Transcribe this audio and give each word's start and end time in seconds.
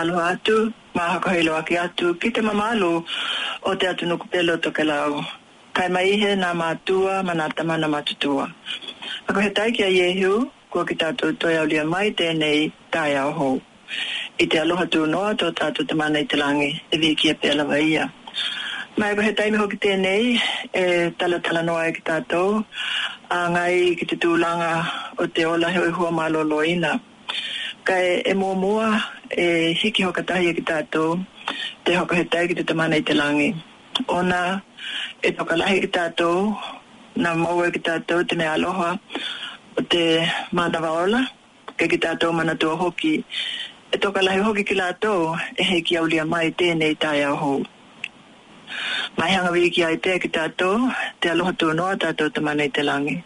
lalo 0.00 0.16
atu, 0.32 0.56
maha 0.96 1.12
hakahilo 1.20 1.52
aki 1.60 1.74
atu, 1.86 2.06
ki 2.20 2.28
te 2.34 2.40
mamalo 2.48 2.90
o 3.68 3.72
te 3.78 3.84
atu 3.92 4.02
nuku 4.10 4.26
pelo 4.32 4.54
to 4.64 4.68
ke 4.76 4.84
lao. 4.90 5.20
Kai 5.76 5.88
maihe 5.94 6.30
nā 6.42 6.50
mātua, 6.60 7.14
manata 7.28 7.62
mana 7.68 7.86
matutua. 7.94 8.46
Ako 9.28 9.38
he 9.44 9.50
taikia 9.58 9.88
iehiu, 9.98 10.34
kua 10.70 10.86
ki 10.88 10.94
tātou 11.02 11.36
toi 11.38 11.54
au 11.58 11.66
lia 11.72 11.84
mai 11.84 12.06
tēnei 12.20 12.72
tai 12.90 13.12
au 13.24 13.32
hou. 13.38 13.60
I 14.40 14.46
te 14.46 14.58
aloha 14.62 14.86
tū 14.94 15.04
noa 15.16 15.34
tō 15.42 15.52
tātou 15.60 15.84
te 15.92 15.94
mana 16.00 16.22
i 16.24 16.30
te 16.32 16.38
langi, 16.40 16.70
e 16.92 16.98
viki 17.02 17.30
e 17.34 17.36
pēla 17.42 17.68
wa 17.68 17.78
ia. 17.90 18.08
Mai 18.98 19.10
ako 19.12 19.28
he 19.28 19.34
taimi 19.42 19.60
hoki 19.60 19.78
tēnei, 19.84 20.32
e 20.72 20.86
tala 21.20 21.38
tala 21.44 21.62
noa 21.68 21.84
e 21.92 21.92
ki 21.98 22.06
tātou, 22.08 22.64
a 23.28 23.44
ngai 23.52 23.98
ki 24.00 24.08
te 24.14 24.20
tūlanga 24.24 24.72
o 25.22 25.26
te 25.28 25.44
ola 25.52 25.70
he 25.76 25.84
i 25.92 25.96
hua 26.00 26.10
mālo 26.22 26.42
loina 26.56 26.96
ka 27.84 27.96
e, 27.96 28.20
e 28.26 28.32
mua 28.34 28.54
mua 28.54 28.88
e 29.32 29.72
hiki 29.72 30.02
hoka 30.04 30.22
tahi 30.22 30.48
e 30.48 30.54
ki 30.54 30.60
tātou 30.62 31.18
te 31.84 31.94
hoka 31.96 32.16
he 32.18 32.24
tai 32.30 32.46
ki 32.48 32.54
te 32.60 32.64
tamana 32.64 32.98
i 32.98 33.02
te 33.04 33.14
langi. 33.14 33.54
Ona 34.08 34.60
e 35.22 35.30
toka 35.32 35.56
lahi 35.56 35.80
ki 35.84 35.88
tātou, 35.96 36.54
na 37.16 37.34
maua 37.34 37.70
ki 37.74 37.80
tātou 37.84 38.24
te 38.28 38.36
mea 38.38 38.52
aloha 38.58 38.92
o 39.78 39.82
te 39.82 40.04
mātawa 40.56 40.92
ola, 41.04 41.24
ke 41.76 41.88
ki 41.88 41.98
tātou 42.04 42.32
mana 42.36 42.54
tua 42.54 42.76
hoki. 42.80 43.16
E 43.92 43.98
toka 43.98 44.22
lahi 44.24 44.44
hoki 44.46 44.64
ki 44.64 44.76
lātou 44.78 45.34
e 45.58 45.66
hei 45.72 45.80
ki 45.82 45.98
aulia 46.02 46.24
mai 46.28 46.48
tēnei 46.62 46.96
tai 47.00 47.20
au 47.32 47.36
hou. 47.42 47.58
Mai 49.18 49.30
hanga 49.36 49.50
wiki 49.56 49.72
ki 49.80 49.86
ai 49.88 49.96
te 50.08 50.14
ki 50.22 50.30
tātou, 50.36 50.86
te 51.20 51.32
aloha 51.32 51.52
tua 51.58 51.74
noa 51.76 51.96
tātou 52.00 52.30
tamana 52.34 52.68
i 52.68 52.72
te 52.72 52.84
langi. 52.86 53.18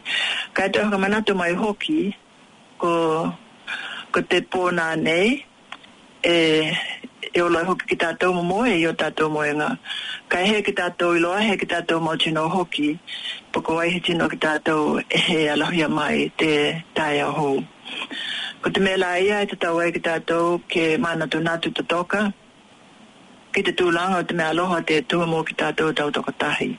Ka 0.57 0.69
e 0.71 0.79
toka 0.79 0.99
mana 1.01 1.21
tu 1.23 1.35
mai 1.37 1.53
hoki, 1.61 1.97
ko 2.81 2.95
ko 4.15 4.21
te 4.31 4.39
pōna 4.47 4.93
nei, 4.95 5.31
e, 6.23 6.33
e 7.35 7.39
ola 7.43 7.65
hoki 7.67 7.89
ki 7.91 7.97
tātou 7.99 8.31
mo 8.37 8.45
mo 8.47 8.59
e 8.63 8.77
i 8.79 8.85
o 8.87 8.93
tātou 8.95 9.27
mo 9.35 9.41
e 9.43 9.51
ngā. 9.59 9.73
Ka 10.31 10.43
he 10.47 10.61
ki 10.63 10.71
tātou 10.79 11.17
i 11.19 11.23
loa, 11.25 11.41
he 11.43 11.57
ki 11.59 11.67
tātou 11.69 11.99
mo 12.01 12.13
tino 12.23 12.45
hoki, 12.53 12.93
poko 13.53 13.75
ai 13.83 13.91
he 13.91 13.99
tino 14.07 14.29
ki 14.31 14.39
tātou 14.41 15.01
e 15.03 15.19
he 15.27 15.39
alohia 15.51 15.89
mai 15.91 16.29
te 16.41 16.53
tai 16.95 17.17
a 17.27 17.33
hou. 17.35 17.59
Ko 18.63 18.71
te 18.71 18.81
mela 18.85 19.11
ia 19.21 19.41
e 19.45 19.49
tatau 19.51 19.77
ai 19.83 19.91
ki 19.97 20.01
tātou 20.07 20.55
ke 20.73 20.85
mana 21.03 21.27
tu 21.29 21.37
nātu 21.45 21.69
to 21.77 21.83
toka, 21.85 22.29
ki 23.53 23.61
te 23.67 23.75
tūlanga 23.77 24.21
o 24.23 24.25
te 24.29 24.39
mea 24.39 24.53
aloha 24.55 24.79
te 24.89 25.01
tua 25.03 25.27
mō 25.29 25.43
ki 25.51 25.59
tātou 25.61 25.91
tau 25.93 26.09
toka 26.17 26.33
tahi. 26.45 26.71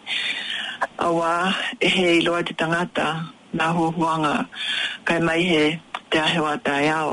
Awa 1.04 1.36
e 1.84 1.92
he 1.98 2.08
i 2.22 2.24
loa 2.26 2.42
te 2.48 2.56
tangata, 2.58 3.10
nā 3.54 3.70
huahuanga, 3.78 4.38
kai 5.06 5.20
mai 5.22 5.42
he 5.46 5.64
te 6.16 6.22
ahewa 6.22 6.54
tai 6.66 6.86
au. 6.96 7.12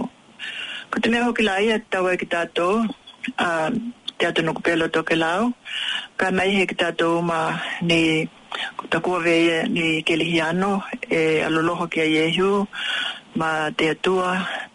Ko 0.90 0.96
te 1.02 1.08
mea 1.10 1.24
hoki 1.26 1.42
la 1.46 1.56
ia 1.66 1.76
tau 1.90 2.06
e 2.06 2.14
ki 2.20 2.26
tato, 2.34 2.66
uh, 3.44 3.68
te 4.18 4.22
atu 4.28 4.40
nuku 4.46 4.60
pelo 4.66 4.86
toke 4.96 5.14
lau, 5.22 5.40
ka 6.18 6.26
mai 6.36 6.48
he 6.56 6.62
ki 6.70 6.76
tato 6.82 7.08
ma 7.30 7.38
ni 7.88 8.00
takua 8.94 9.18
vei 9.26 9.46
ni 9.74 9.86
kelihiano 10.06 10.70
e 11.18 11.22
aloloho 11.46 11.86
ki 11.90 11.98
a 12.00 12.06
iehiu, 12.14 12.52
ma 13.42 13.50
te 13.78 13.84
atua, 13.94 14.28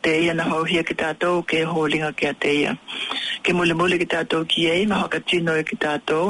te 0.04 0.12
ia 0.26 0.34
na 0.36 0.46
hauhia 0.52 0.84
ki 0.88 0.94
tato 1.04 1.30
ke 1.50 1.58
hōlinga 1.72 2.12
ki 2.20 2.26
a 2.28 2.34
te 2.42 2.52
ia. 2.64 2.74
Ke 3.44 3.56
mule 3.56 3.74
mule 3.80 3.96
ki 4.02 4.08
tato 4.16 4.44
ki 4.52 4.68
ei, 4.76 4.84
ma 4.92 5.00
hoka 5.06 5.24
tino 5.30 5.56
e 5.56 5.64
ki 5.64 5.76
tato, 5.88 6.22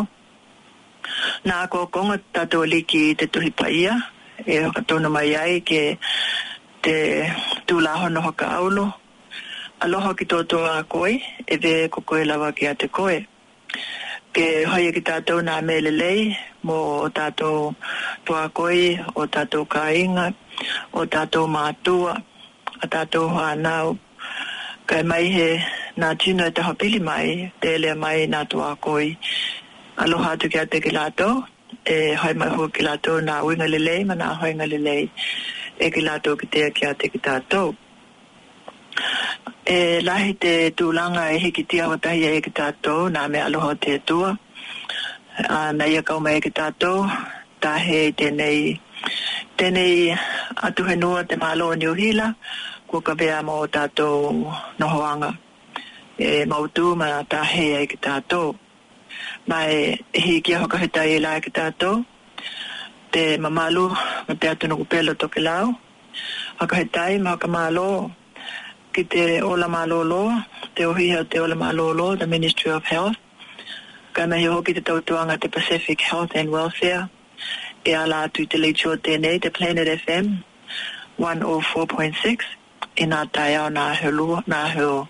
Nā 1.47 1.61
kō 1.71 1.85
konga 1.95 2.17
tātou 2.35 2.65
liki 2.67 3.13
te 3.17 3.25
tuhi 3.31 3.49
paia, 3.55 3.94
e 4.45 4.57
hoka 4.65 4.81
tōna 4.89 5.07
mai 5.09 5.29
ai 5.39 5.61
ke 5.65 5.79
te 6.87 6.99
tūlaho 7.67 8.07
noho 8.15 8.29
ka 8.39 8.45
aulo. 8.57 8.83
Aloha 9.83 10.11
ki 10.19 10.25
tōtō 10.33 10.59
a 10.71 10.75
koe, 10.87 11.17
e 11.19 11.55
ve 11.63 11.71
ko 11.91 11.99
koe 12.07 12.21
lawa 12.29 12.53
ki 12.55 12.69
ate 12.69 12.87
koe. 12.95 13.17
Ke 14.33 14.45
hoia 14.71 14.93
e 14.93 14.93
ki 14.95 15.01
tato 15.09 15.35
nā 15.47 15.57
melelei 15.67 16.29
mo 16.63 16.77
mō 16.77 16.77
o 17.07 17.09
tātou 17.17 17.73
tō 18.25 18.37
a 18.39 19.11
o 19.21 19.25
tato 19.35 19.65
ka 19.65 19.81
inga, 20.03 20.27
o 20.93 21.03
tato 21.17 21.43
mātua, 21.57 22.13
a 22.81 22.87
tātou 22.87 23.27
hānau. 23.35 23.97
Kai 24.85 25.03
mai 25.03 25.25
he 25.35 25.49
nā 25.97 26.15
tino 26.17 26.47
e 26.47 26.51
taha 26.51 26.73
pili 26.73 27.01
mai, 27.03 27.51
te 27.59 27.75
elea 27.75 27.95
mai 27.95 28.27
na 28.27 28.45
to 28.45 28.57
akoi 28.63 28.79
koe. 28.85 29.15
Aloha 30.03 30.31
atu 30.37 30.47
ki 30.49 30.59
ate 30.63 30.79
ki 30.79 30.95
lato 30.95 31.29
e 31.85 32.13
hoi 32.15 32.33
mai 32.33 32.47
hua 32.55 32.69
ki 32.71 32.83
lato 32.87 33.19
na 33.21 33.41
uinga 33.41 33.67
lelei, 33.67 34.05
ma 34.05 34.15
nā 34.15 34.31
hoinga 34.39 34.71
lelei 34.73 35.11
e 35.77 35.88
ki 35.94 36.01
lātou 36.06 36.38
ki 36.41 36.47
tea 36.53 36.69
ki 36.74 36.85
a 36.89 36.94
te 37.01 37.09
ki 37.13 37.19
tātou. 37.25 37.71
E 39.74 40.01
lahi 40.01 40.33
te 40.44 40.53
tūlanga 40.79 41.27
e 41.33 41.38
hiki 41.44 41.63
tia 41.69 41.88
watahi 41.91 42.25
e 42.33 42.41
ki 42.45 42.53
tātou, 42.59 43.12
nā 43.13 43.25
me 43.29 43.41
aloha 43.45 43.75
te 43.85 44.00
tua. 44.12 44.31
A, 45.45 45.59
nā 45.79 45.85
ia 45.94 46.01
kauma 46.07 46.33
e 46.33 46.41
ki 46.41 46.50
tātou, 46.62 47.03
tahe 47.62 48.01
i 48.07 48.15
tēnei, 48.21 48.74
tēnei 49.59 50.15
atuhenua 50.69 51.27
te 51.29 51.38
mālo 51.38 51.69
o 51.74 51.77
Niuhila, 51.77 52.31
kua 52.89 53.03
kawea 53.12 53.44
mō 53.45 53.59
tātou 53.77 54.33
nohoanga. 54.81 55.35
E 56.18 56.47
mautū 56.50 56.95
ma 56.97 57.19
tahe 57.30 57.63
e, 57.63 57.71
e, 57.75 57.83
e 57.85 57.91
ki 57.94 58.01
tātou. 58.07 58.56
Mai 59.47 59.94
hiki 60.25 60.57
a 60.57 60.63
hokahitai 60.65 61.13
e 61.19 61.21
lai 61.23 61.38
ki 61.45 61.53
tātou 61.56 62.00
te 63.12 63.38
mamalo 63.38 63.92
me 64.27 64.33
pe 64.36 64.48
atu 64.51 64.68
nuku 64.68 64.86
pelo 64.92 65.13
toke 65.13 65.39
a 65.48 65.68
Aka 66.59 66.75
he 66.75 66.86
tai 66.86 67.18
ma 67.19 67.38
ka 67.38 67.48
malo 67.48 68.09
ki 68.94 69.04
te 69.06 69.21
ola 69.42 69.68
malo 69.69 70.01
lo, 70.04 70.24
te 70.75 70.83
ohi 70.86 71.12
hau 71.13 71.24
te 71.24 71.39
ola 71.39 71.54
malo 71.56 71.94
lo, 71.94 72.15
the 72.15 72.25
Ministry 72.25 72.71
of 72.71 72.83
Health. 72.83 73.15
Kana 74.13 74.38
hi 74.39 74.45
hoki 74.45 74.74
te 74.74 74.81
tautuanga 74.81 75.39
te 75.39 75.48
Pacific 75.50 76.01
Health 76.01 76.31
and 76.33 76.50
Welfare. 76.50 77.09
E 77.86 77.94
ala 77.94 78.24
atu 78.24 78.48
te 78.48 78.57
leitua 78.57 78.98
tēnei, 78.98 79.39
te 79.39 79.50
Planet 79.51 79.88
FM 79.88 80.44
104.6. 81.19 82.42
E 82.98 83.06
nā 83.06 83.21
tai 83.31 83.54
au 83.62 83.69
nā 83.69 83.92
heo 84.01 84.12
lua, 84.12 84.42
nā 84.50 84.63
heo, 84.74 85.07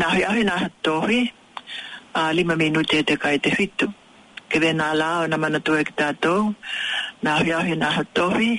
nā 0.00 0.08
heo 0.16 0.28
ahi 0.30 0.44
nā 0.48 0.70
tohi, 0.82 1.30
a 2.14 2.32
lima 2.32 2.56
minute 2.56 3.04
te 3.04 3.16
kai 3.18 3.36
te 3.38 3.50
whitu. 3.58 3.92
Ke 4.48 4.58
vena 4.64 4.92
ala 4.96 5.10
au 5.20 5.26
na 5.28 5.36
mana 5.36 5.60
ki 5.60 5.92
tātou 5.92 6.54
nā 7.26 7.32
hea 7.46 7.56
he 7.68 7.74
nā 7.76 7.88
hatohi, 7.92 8.54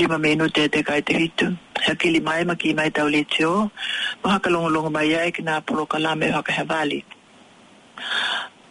lima 0.00 0.16
meno 0.18 0.46
te 0.58 0.62
te 0.76 0.82
kai 0.82 1.00
te 1.08 1.16
hitu. 1.18 1.48
Hea 1.84 1.94
kili 2.00 2.20
mai 2.24 2.44
ma 2.48 2.54
ki 2.56 2.72
mai 2.74 2.88
tau 2.98 3.08
le 3.12 3.24
teo, 3.34 3.70
ma 4.22 4.30
haka 4.34 4.50
longolongo 4.50 4.90
mai 4.94 5.12
ai 5.16 5.32
ki 5.36 5.42
nā 5.44 5.58
polo 5.66 5.84
kalame 5.86 6.30
haka 6.32 6.52
hea 6.58 6.64
vali. 6.64 7.00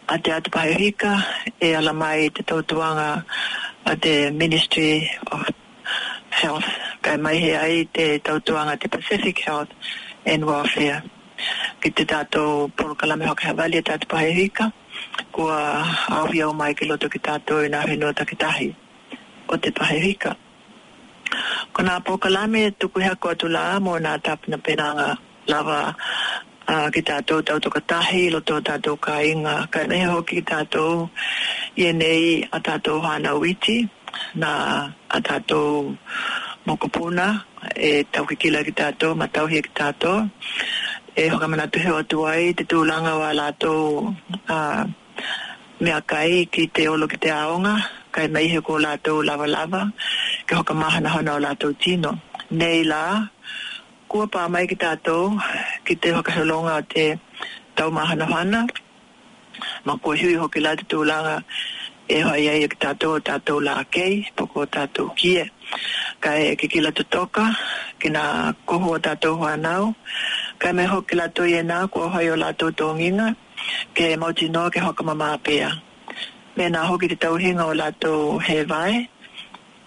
A 0.08 0.16
te 0.18 0.32
atu 0.38 0.50
pahe 0.50 0.72
hika, 0.80 1.12
e 1.60 1.70
ala 1.74 1.92
mai 1.92 2.28
te 2.34 2.42
tautuanga 2.42 3.24
a 3.86 3.94
te 3.96 4.16
Ministry 4.32 5.08
of 5.32 5.46
Health, 6.40 6.70
kai 7.02 7.16
mai 7.16 7.36
he 7.38 7.54
ai 7.56 7.84
te 7.94 8.18
tautuanga 8.18 8.76
te 8.80 8.88
Pacific 8.88 9.38
Health 9.46 9.70
and 10.26 10.44
Welfare. 10.44 11.02
Ki 11.80 11.90
te 11.90 12.04
tātou 12.04 12.68
polo 12.76 12.94
kalame 12.98 13.26
haka 13.30 13.46
hea 13.46 13.54
vali 13.54 13.78
a 13.78 13.82
tātu 13.94 14.08
pahe 14.10 14.32
hika, 14.42 14.72
kua 15.30 15.56
auhia 16.20 16.48
o 16.50 16.52
mai 16.52 16.72
ki 16.74 16.84
loto 16.86 17.08
ki 17.08 17.18
tātou 17.30 17.62
i 17.62 17.70
e 17.70 17.76
nā 17.78 17.86
hinua 17.88 18.12
takitahi 18.12 18.72
o 19.52 19.56
te 19.58 19.70
paherika. 19.74 20.32
Ko 21.74 21.78
nga 21.82 21.94
pokalame 22.04 22.62
tuku 22.80 22.98
hea 23.04 23.14
kua 23.20 23.34
tu 23.40 23.46
la 23.56 23.62
mo 23.84 23.92
nga 24.04 24.12
tapina 24.24 24.58
penanga 24.66 25.08
lava 25.50 25.78
uh, 26.72 26.86
ki 26.94 27.00
tātou 27.08 27.38
tau 27.46 27.58
toka 27.64 27.80
tahi 27.90 28.22
lo 28.34 28.40
tō 28.48 28.56
tātou 28.68 28.94
ka 29.04 29.14
inga 29.32 29.54
ka 29.72 29.80
neho 29.90 30.18
ki 30.28 30.40
tātou 30.50 31.08
i 31.82 31.90
nei 32.02 32.24
a 32.56 32.58
tātou 32.66 33.02
hana 33.02 33.32
witi 33.42 33.76
na 34.42 34.50
a 35.16 35.18
tātou 35.26 35.94
mokopuna 36.66 37.26
e 37.90 37.90
tau 38.12 38.26
ki 38.30 38.36
kila 38.42 38.64
ki 38.66 38.74
tātou 38.82 39.14
ma 39.18 39.28
tau 39.34 39.46
ki 39.50 39.62
tātou 39.80 40.26
e 41.18 41.28
hoka 41.32 41.46
mana 41.50 41.68
tu 41.72 41.82
heo 41.84 41.98
atu 42.02 42.26
ai 42.32 42.50
te 42.58 42.64
tūlanga 42.70 43.14
wa 43.22 43.30
lātou 43.40 44.10
uh, 44.56 44.82
mea 45.82 46.00
kai 46.10 46.44
ki 46.54 46.68
te 46.74 46.90
olo 46.90 47.08
ki 47.10 47.18
te 47.26 47.32
aonga 47.38 47.74
kai 48.14 48.26
mai 48.34 48.46
he 48.52 48.58
ko 48.66 48.74
lato 48.84 49.12
lava 49.28 49.46
lava 49.56 49.82
ke 50.46 50.52
hoka 50.58 50.74
mahana 50.82 51.08
hana 51.14 51.30
o 51.38 51.40
lato 51.46 51.68
tino 51.82 52.10
nei 52.58 52.82
la 52.92 53.02
kua 54.10 54.24
pa 54.34 54.40
mai 54.52 54.64
ki 54.70 54.76
tato 54.84 55.16
ki 55.86 55.94
te 56.02 56.08
hoka 56.16 56.30
salonga 56.36 56.72
o 56.80 56.84
te 56.94 57.06
tau 57.76 57.88
mahana 57.98 58.26
hana 58.34 58.60
ma 59.86 59.92
kua 60.02 60.14
hui 60.20 60.34
hoki 60.42 60.60
lato 60.66 60.82
tō 60.92 60.98
langa 61.10 61.36
e 62.16 62.18
hoi 62.26 62.44
ai 62.52 62.60
e 62.64 62.68
ki 62.72 62.76
tato 62.84 63.06
o 63.16 63.20
tato 63.28 63.52
la 63.66 63.74
kei 63.94 64.14
poko 64.36 64.56
o 64.64 64.66
tato 64.76 65.02
kie 65.18 65.42
kai 66.24 66.40
ke 66.58 66.66
ki 66.72 66.78
lato 66.86 67.02
toka 67.14 67.44
ki 68.00 68.08
na 68.16 68.22
koho 68.68 68.88
o 68.96 68.98
tato 69.06 69.28
hoanau 69.40 69.84
kai 70.60 70.72
mai 70.78 70.86
hoki 70.94 71.14
lato 71.20 71.42
i 71.52 71.54
e 71.60 71.62
nā 71.70 71.78
kua 71.92 72.06
hoi 72.16 72.26
o 72.34 72.42
lato 72.44 72.66
tōnginga 72.80 73.28
ke 73.96 74.04
mauti 74.22 74.44
noa 74.54 74.68
ke 74.74 74.80
hoka 74.86 75.02
mamā 75.12 75.28
pia 75.46 75.68
kai 75.68 75.88
me 76.60 76.68
nā 76.68 76.80
hoki 76.84 77.08
te 77.08 77.16
tau 77.16 77.38
hinga 77.40 77.64
o 77.72 77.74
lātou 77.78 78.16
he 78.46 78.56
vai, 78.68 79.08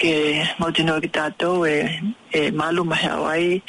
ke 0.01 0.13
mauti 0.61 0.79
tino 0.81 0.95
ki 1.03 1.09
tātou 1.13 1.67
e, 1.69 1.73
e 2.33 2.41
malu 2.61 2.81
mahe 2.89 3.11
awai 3.13 3.59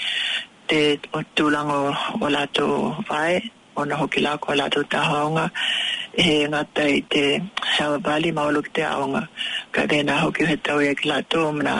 te 0.71 0.79
o 1.13 1.21
tūlango 1.37 1.81
o 2.25 2.31
lātou 2.33 2.95
vai, 3.11 3.35
o 3.77 3.85
nā 3.85 3.99
hoki 4.01 4.23
lako 4.25 4.55
o 4.55 4.59
lātou 4.63 4.87
tahaonga, 4.97 5.45
he 6.17 6.49
ngata 6.49 6.87
te 7.13 7.25
hewa 7.75 8.01
bali 8.09 8.33
maulu 8.33 8.63
ki 8.65 8.73
te 8.81 8.87
aonga. 8.89 9.27
Ka 9.75 9.85
te 9.91 9.99
nā 10.07 10.21
hoki 10.23 10.47
he 10.49 10.57
tau 10.65 10.81
e 10.81 10.95
ki 10.97 11.11
lātou 11.13 11.51
mna 11.57 11.77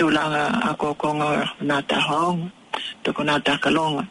tūlanga 0.00 0.46
a 0.64 0.72
kōkonga 0.80 1.28
o 1.34 1.64
nā 1.68 1.82
tahaonga, 1.92 2.48
toko 3.04 3.26
nā 3.32 3.36
takalonga. 3.50 4.06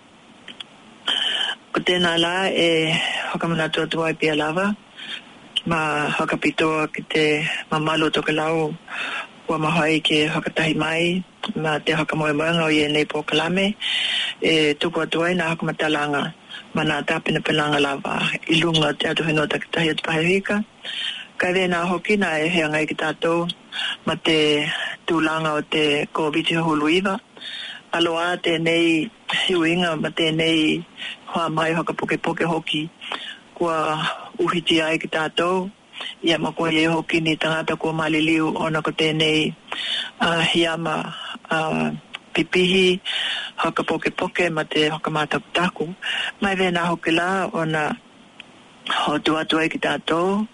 Ko 1.74 1.82
tēnā 1.90 2.14
la 2.22 2.36
e 2.54 2.70
hokamana 3.32 3.72
tō 3.74 3.88
tuai 3.90 4.14
pia 4.22 4.36
lava, 4.38 4.70
ma 5.68 6.08
hakapito 6.08 6.88
ki 6.96 7.02
te 7.12 7.26
mamalo 7.68 8.08
toke 8.08 8.32
lau 8.32 8.72
ua 9.52 9.58
mahoi 9.60 10.00
ke 10.00 10.24
hakatahi 10.34 10.72
mai 10.80 11.04
ma 11.60 11.76
te 11.86 11.92
hakamoe 11.92 12.32
moenga 12.40 12.64
o 12.72 12.72
ienei 12.72 13.06
po 13.12 13.20
kalame 13.28 13.66
e 14.40 14.72
tuku 14.80 15.00
atuai 15.04 15.34
na 15.36 15.46
langa 15.98 16.22
ma 16.76 16.82
nā 16.90 16.98
tāpina 17.08 17.40
pelanga 17.48 17.80
lava 17.84 18.14
i 18.48 18.56
lunga 18.62 18.90
te 19.00 19.04
atu 19.12 19.24
hino 19.28 19.44
takitahi 19.52 19.90
atu 19.92 20.04
pahewika. 20.08 20.56
Kai 21.40 21.52
vē 21.56 21.64
nā 21.74 21.80
hoki 21.92 22.16
nā 22.18 22.30
e 22.44 22.48
hea 22.56 22.68
ngai 22.72 22.86
ki 22.88 22.96
tātou 23.04 23.44
ma 24.08 24.16
te 24.26 24.38
tūlanga 25.08 25.52
o 25.60 25.62
te 25.74 25.84
kōwiti 26.18 26.58
hulu 26.64 26.88
iwa. 27.00 27.20
Aloa 27.92 28.38
te 28.42 28.56
nei 28.58 29.04
hiu 29.46 29.66
inga 29.68 29.96
ma 30.02 30.10
te 30.16 30.32
nei 30.32 30.80
hoa 31.36 31.50
mai 31.50 31.74
hoka 31.76 31.92
poke 31.94 32.16
poke 32.24 32.44
hoki 32.48 32.88
kua 33.54 34.00
uhiti 34.40 34.82
ai 34.82 34.98
ki 35.02 35.08
tātou. 35.10 35.70
Ia 36.26 36.38
ma 36.38 36.52
koe 36.54 36.72
e 36.72 36.86
hoki 36.88 37.22
ni 37.22 37.36
tangata 37.38 37.76
kua 37.76 37.94
maliliu 37.94 38.52
ona 38.54 38.82
ko 38.86 38.92
tēnei 38.94 39.50
uh, 40.22 40.78
ma 40.78 40.96
pipihi, 42.34 43.00
haka 43.56 43.84
poke 43.84 44.12
poke 44.16 44.50
ma 44.54 44.64
te 44.64 44.90
haka 44.90 45.10
mātap 45.12 45.42
taku. 45.54 45.88
Mai 46.42 46.54
vēnā 46.56 46.86
hoki 46.88 47.12
la 47.12 47.50
ona 47.54 47.90
ho 49.06 49.18
tu 49.20 49.36
atu 49.38 49.58
ai 49.60 49.70
ki 49.70 49.80
tātou, 49.84 50.46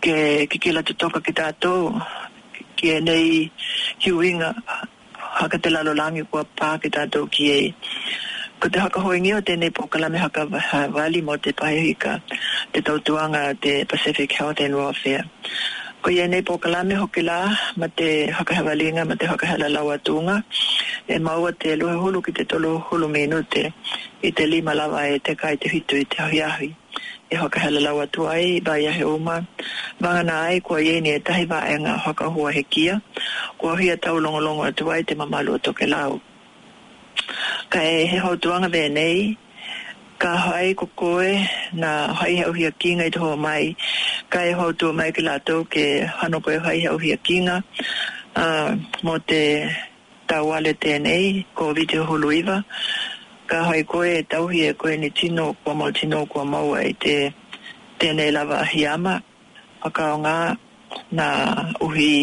ke 0.00 0.44
kikila 0.46 0.84
tutoka 0.84 1.24
ki 1.24 1.32
tātou, 1.32 1.96
ki 2.76 2.90
e 2.90 3.00
nei 3.00 3.48
hiuinga 4.04 4.52
haka 5.40 5.58
te 5.58 5.72
lalolangi 5.72 6.28
kua 6.30 6.44
pā 6.44 6.74
ki 6.82 6.92
tātou 6.92 7.26
ki 7.32 7.50
e 7.56 7.62
ko 8.60 8.66
te 8.70 8.78
haka 8.78 9.00
hoi 9.02 9.18
ngio 9.20 9.40
tēnei 9.42 9.70
pokalame 9.74 10.18
haka 10.18 10.46
wali 10.94 11.22
mo 11.22 11.34
te 11.38 11.52
paihika 11.52 12.12
te 12.72 12.80
tautuanga 12.86 13.54
te 13.60 13.84
Pacific 13.84 14.32
Health 14.32 14.60
and 14.60 14.74
Welfare. 14.76 15.24
Ko 16.02 16.10
ia 16.12 16.28
nei 16.28 16.42
pokalame 16.42 16.94
hoki 17.00 17.22
la 17.22 17.50
ma 17.80 17.88
te 17.88 18.26
haka 18.30 18.54
hawalinga 18.54 19.06
ma 19.08 19.14
te 19.16 19.26
haka 19.26 19.46
hala 19.46 19.68
lawa 19.68 19.96
tunga 19.98 20.44
e 21.08 21.18
maua 21.18 21.52
te 21.52 21.76
luhe 21.80 21.96
hulu 22.02 22.20
ki 22.24 22.32
te 22.36 22.44
tolu 22.44 22.78
hulu 22.86 23.08
minute 23.10 23.72
i 24.22 24.30
te 24.36 24.46
lima 24.46 24.74
lawa 24.74 25.08
e 25.10 25.16
te 25.24 25.32
kai 25.40 25.56
te 25.56 25.68
hitu 25.72 25.96
i 25.98 26.04
te 26.12 26.16
ahiahi 26.22 26.68
e 27.32 27.36
hoka 27.42 27.58
hala 27.64 27.80
lau 27.80 27.96
atu 28.04 28.28
ai, 28.28 28.60
bai 28.66 28.86
ahe 28.86 29.02
uma. 29.04 29.36
Mangana 30.00 30.34
ai, 30.44 30.60
kua 30.60 30.78
ieni 30.88 31.10
e 31.10 31.18
tahi 31.26 31.44
vaenga 31.52 31.94
hoka 32.06 32.26
hua 32.34 32.48
he 32.56 32.62
kia. 32.62 33.00
Kua 33.58 33.72
hia 33.80 33.96
tau 33.96 34.20
longolongo 34.20 34.62
atu 34.68 34.84
te 35.08 35.14
mamalu 35.14 35.50
o 35.58 35.86
lau 35.86 36.20
ka 37.72 37.80
e 37.96 38.04
he 38.10 38.16
hau 38.24 38.36
tuanga 38.42 38.68
vēnei, 38.74 39.20
ka 40.22 40.32
hoi 40.46 40.74
kokoe, 40.80 41.30
nā 41.82 41.90
hoi 42.20 42.34
hau 42.42 42.52
hia 42.58 42.70
kinga 42.84 43.06
i 43.10 43.14
toho 43.16 43.32
mai, 43.46 43.74
ka 44.32 44.42
e 44.50 44.52
hau 44.58 44.72
tua 44.80 44.92
mai 44.98 45.10
ki 45.16 45.24
lātou 45.28 45.64
ke 45.72 45.84
hano 46.20 46.40
koe 46.44 46.58
hoi 46.66 46.78
hau 46.86 46.96
hia 47.04 47.16
kinga, 47.28 47.56
uh, 48.36 48.70
mō 49.06 49.16
te 49.30 49.42
tāwale 50.30 50.72
tēnei, 50.84 51.44
ko 51.56 51.72
vite 51.76 52.00
hulu 52.08 52.32
iwa, 52.40 52.58
ka 53.46 53.62
hoi 53.68 53.82
koe 53.88 54.10
e 54.20 54.26
tauhi 54.34 54.66
e 54.68 54.74
koe 54.80 54.96
ni 54.96 55.10
tino 55.10 55.52
kua 55.62 55.74
mau 55.80 55.90
tino 55.92 56.24
kua 56.26 56.44
mau 56.44 56.74
ai 56.80 56.92
te 57.04 57.16
tēnei 58.00 58.32
lava 58.36 58.62
hiama, 58.72 59.18
haka 59.84 60.12
o 60.14 60.20
ngā, 60.26 60.38
nā 61.16 61.28
uhi 61.84 62.14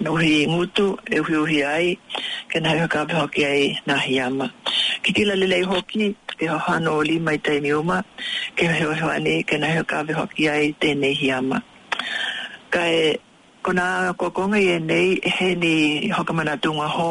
no 0.00 0.14
hi 0.16 0.46
mutu 0.46 0.96
e 1.10 1.18
hui 1.18 1.36
hui 1.36 1.62
ai 1.64 1.88
ke 2.50 2.58
nai 2.64 2.76
ka 2.92 3.00
pe 3.08 3.14
hoki 3.20 3.40
e 3.42 3.46
ai 3.54 3.64
na 3.86 3.94
hi 4.04 4.14
ama 4.26 4.46
ki 5.02 5.10
ki 5.16 5.22
la 5.28 5.34
lele 5.40 5.58
hoki 5.70 6.04
ke 6.38 6.44
ho 6.50 6.58
ha 6.66 6.74
no 6.86 6.94
li 7.08 7.16
mai 7.26 7.36
te 7.46 7.52
niuma 7.64 7.96
ke 8.56 8.64
ho 8.78 8.92
ho 9.00 9.06
ani 9.16 9.34
ke 9.48 9.56
nai 9.64 9.72
ka 9.92 9.98
pe 10.08 10.12
hoki 10.20 10.44
ai 10.54 10.64
te 10.84 10.88
ne 11.00 11.10
hi 11.20 11.28
ama 11.38 11.58
ka 12.76 12.82
e 13.00 13.02
kona 13.64 13.84
ko 14.18 14.26
konga 14.38 14.58
i 14.60 14.72
nei 14.90 15.08
he 15.38 15.48
ni 15.64 15.72
hokamana 16.18 16.54
tunga 16.62 16.86
ho 16.96 17.08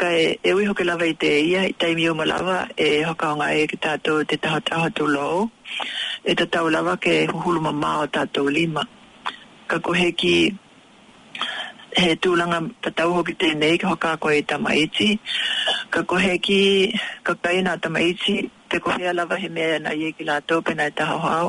ka 0.00 0.08
e 0.20 0.22
e 0.48 0.54
wi 0.60 0.68
hoki 0.68 0.84
lava 0.92 1.06
i 1.10 1.14
te 1.24 1.30
ia 1.50 1.60
i 1.72 1.74
te 1.84 1.90
niuma 1.98 2.24
lava 2.32 2.56
e 2.86 2.88
hoka 3.08 3.28
nga 3.38 3.46
e 3.54 3.62
ki 3.74 3.76
tato 3.88 4.12
te 4.28 4.34
taha 4.46 4.60
taha 4.70 4.88
tu 5.00 5.04
lo 5.16 5.30
e 6.30 6.38
tatau 6.40 6.66
lava 6.78 6.94
ke 7.04 7.12
huhuluma 7.34 7.72
mao 7.82 8.02
tato 8.16 8.40
lima 8.60 8.82
ka 9.68 9.76
ko 9.84 9.90
he 10.00 10.10
ki 10.20 10.34
he 11.98 12.14
tūlanga 12.22 12.58
patau 12.84 13.12
hoki 13.16 13.34
tēnei 13.40 13.78
ka 13.82 13.90
hoka 13.94 14.14
koe 14.22 14.36
i 14.38 14.42
tamaiti. 14.42 15.18
Ka 15.90 16.02
kohe 16.02 16.36
ki, 16.42 16.58
ka 17.26 17.34
kai 17.34 17.58
nā 17.66 17.74
tamaiti, 17.80 18.36
te 18.70 18.78
kohe 18.82 19.08
alawa 19.10 19.38
he 19.42 19.48
mea 19.48 19.78
na 19.82 19.92
ie 19.96 20.12
ki 20.12 20.26
lātō 20.28 20.60
pēnā 20.68 20.88
i 20.88 20.94
taho 21.00 21.18
hao. 21.26 21.48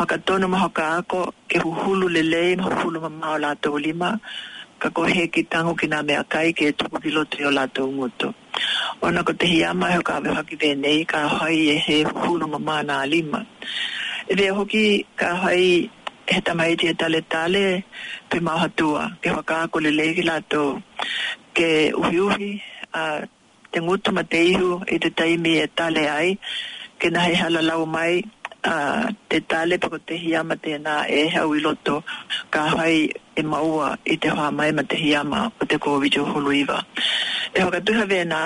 Haka 0.00 0.16
tōna 0.18 0.48
ma 0.50 0.60
hoka 0.64 0.88
ako, 0.98 1.22
ke 1.48 1.62
huhulu 1.62 2.08
lelei, 2.10 2.56
ma 2.56 2.66
huhulu 2.72 3.02
ma 3.04 3.08
mao 3.20 3.38
lātō 3.42 3.72
lima. 3.84 4.12
Ka 4.80 4.90
kohe 4.90 5.28
ki 5.32 5.44
tango 5.52 5.74
ki 5.74 5.88
nā 5.92 6.02
mea 6.08 6.24
kai, 6.24 6.52
ke 6.52 6.72
tuku 6.72 7.02
ki 7.06 7.14
loto 7.14 7.46
o 7.46 7.52
lātō 7.54 7.86
ngoto. 7.94 8.34
Ona 9.06 9.22
ko 9.24 9.32
te 9.32 9.46
hi 9.48 9.62
ama 9.64 9.92
heo 9.92 10.02
ka 10.04 10.18
awe 10.18 10.34
haki 10.40 10.58
tēnei, 10.60 11.04
ka 11.08 11.26
hoi 11.38 11.56
e 11.76 11.78
he 11.86 12.02
huhulu 12.08 12.50
ma 12.56 12.58
mao 12.58 13.00
lima. 13.08 13.44
E 14.30 14.34
vea 14.38 14.54
hoki 14.54 14.82
ka 15.18 15.34
hoi 15.44 15.88
eta 16.30 16.54
mai 16.54 16.76
tia 16.78 16.94
tale 16.94 17.20
tale 17.32 17.64
pe 18.30 18.38
mahatua 18.46 19.18
ke 19.22 19.28
waka 19.34 19.66
ko 19.72 19.76
le 19.84 19.90
lege 19.98 20.22
la 20.30 20.36
to 20.52 20.62
ke 21.56 21.70
uhi 22.00 22.50
a 22.98 23.02
te 23.72 23.76
ngutu 23.82 24.10
ma 24.16 24.22
teihu 24.32 24.68
i 24.94 24.96
te 25.02 25.08
taimi 25.18 25.52
e 25.64 25.66
tale 25.78 26.02
ai 26.18 26.30
ke 27.00 27.06
nahi 27.14 27.34
hala 27.40 27.60
lau 27.70 27.82
mai 27.96 28.12
a 28.74 28.76
te 29.30 29.36
tale 29.50 29.74
pako 29.82 29.98
te 30.08 30.14
hiama 30.24 30.54
te 30.64 30.70
nā 30.86 30.94
e 31.20 31.22
hau 31.34 31.48
i 31.58 31.64
loto 31.66 31.96
ka 32.54 32.62
hai 32.76 32.96
e 33.40 33.42
maua 33.52 33.88
i 34.14 34.16
te 34.22 34.28
hoa 34.34 34.48
mai 34.58 34.70
ma 34.78 34.82
te 34.90 34.96
hiama 35.04 35.40
o 35.60 35.64
te 35.70 35.76
kōwiti 35.84 36.18
o 36.22 36.30
huluiva. 36.32 36.78
E 37.56 37.58
hoka 37.64 37.78
tuha 37.86 38.04
vē 38.10 38.20
nā 38.32 38.42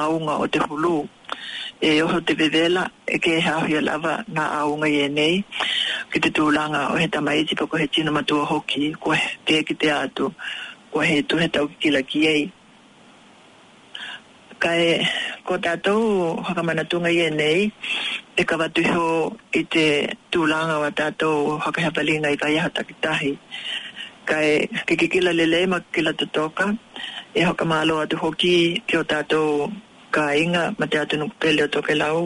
aunga 0.00 0.34
o 0.44 0.46
te 0.54 0.58
hulu 0.66 0.96
e 1.80 2.00
oho 2.02 2.20
te 2.22 2.32
vevela 2.34 2.88
e 3.06 3.18
ke 3.20 3.34
hea 3.44 3.58
hui 3.62 3.76
alawa 3.78 4.12
nga 4.32 4.44
aunga 4.64 4.88
i 4.88 5.02
enei 5.06 5.42
ki 6.10 6.18
te 6.24 6.30
tūlanga 6.38 6.80
o 6.94 6.96
he 6.96 7.08
tama 7.08 7.34
iti 7.36 7.54
pako 7.60 7.76
he 7.80 7.86
tino 7.88 8.12
matua 8.12 8.44
hoki 8.48 8.92
kua 8.96 9.18
te 9.44 9.60
ki 9.68 9.74
te 9.82 9.90
atu 9.92 10.30
kua 10.92 11.04
he 11.04 11.20
tu 11.22 11.36
he 11.42 11.48
tau 11.52 11.68
kila 11.80 12.02
ki 12.02 12.20
ei 12.30 12.48
kai 14.60 15.04
ko 15.44 15.58
tātou 15.58 16.40
hakamana 16.48 16.84
tunga 16.88 17.12
i 17.12 17.28
nei 17.36 17.68
e 18.36 18.44
ka 18.48 18.56
watu 18.62 18.84
ho 18.94 19.06
i 19.52 19.64
te 19.76 19.84
tūlanga 20.32 20.80
wa 20.84 20.90
tātou 21.02 21.58
hakahapalinga 21.66 22.32
i 22.32 22.40
kaiaha 22.44 22.72
takitahi 22.78 23.34
kai 24.32 24.48
ke 24.88 24.96
kikila 25.04 25.36
lelei 25.42 25.66
ma 25.74 25.84
kila 25.92 26.16
tatoka 26.24 26.72
e 27.34 27.44
hakamalo 27.50 28.00
atu 28.06 28.16
hoki 28.22 28.54
ki 28.86 28.96
o 29.04 29.04
tātou 29.12 29.68
ka 30.16 30.24
inga 30.42 30.62
ma 30.78 30.86
te 30.90 30.96
atu 31.02 31.14
nuk 31.20 31.32
pele 31.40 31.60
o 31.66 31.72
toke 31.76 31.94
lau 32.02 32.18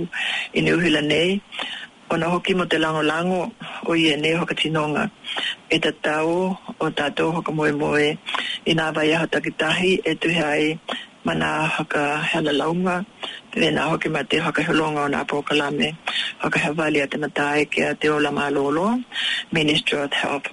i 0.56 0.62
ne 0.64 0.70
uhila 0.76 1.02
nei. 1.12 1.30
O 2.12 2.16
na 2.20 2.26
hoki 2.32 2.52
mo 2.59 2.64
te 2.70 2.76
lango 2.85 3.02
lango 3.12 3.40
o 3.90 3.97
i 4.02 4.09
e 4.14 4.16
ne 4.23 4.30
hoka 4.40 4.54
tinonga. 4.61 5.04
E 5.75 5.76
ta 5.85 5.92
tau 6.06 6.30
o 6.85 6.90
tato 6.99 7.26
e 7.30 7.35
hoka 7.37 7.52
moe 7.59 7.73
moe 7.82 8.06
i 8.70 8.73
nga 8.76 8.87
vai 8.97 9.09
aha 9.16 9.26
takitahi 9.35 9.92
e 10.11 10.14
tu 10.23 10.28
hai 10.40 10.64
mana 11.26 11.49
hoka 11.76 12.02
hala 12.30 12.52
launga. 12.61 12.97
Te 13.50 13.66
nga 13.75 13.82
hoki 13.90 14.09
ma 14.14 14.20
te 14.30 14.37
hoka 14.47 14.61
hulonga 14.68 15.02
o 15.06 15.09
nga 15.12 15.25
pokalame 15.30 15.88
hoka 16.42 16.59
hawali 16.64 16.99
a 17.04 17.11
te 17.12 17.16
matai 17.25 17.61
ke 17.73 17.82
te 18.00 18.06
ola 18.16 18.30
lolo 18.56 18.87
Minister 19.54 19.97
of 20.06 20.12
Health 20.20 20.47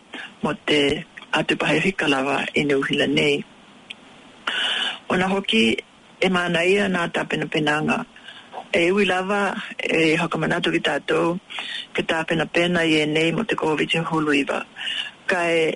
mo 0.43 0.51
te 0.67 0.79
atu 1.37 1.53
pahe 1.61 1.77
hikalawa 1.85 2.35
i 2.59 2.61
ne 2.67 2.73
uhila 2.81 3.07
nei. 3.17 3.35
Ona 5.13 5.27
hoki 5.33 5.63
e 6.19 6.29
mana 6.29 6.63
ia 6.65 6.87
nā 6.89 7.05
tā 7.13 7.25
penapenanga. 7.29 8.03
E 8.73 8.89
ui 8.91 9.05
lava 9.05 9.53
e 9.77 10.15
hakamanato 10.19 10.71
ki 10.73 10.81
tātou 10.83 11.37
ke 11.93 12.03
tā 12.03 12.23
penapena 12.27 12.83
i 12.85 12.97
e 13.03 13.05
nei 13.09 13.31
mo 13.35 13.45
te 13.45 13.55
COVID-19 13.55 14.03
huluiva. 14.11 14.63
Ka 15.29 15.43
e, 15.51 15.69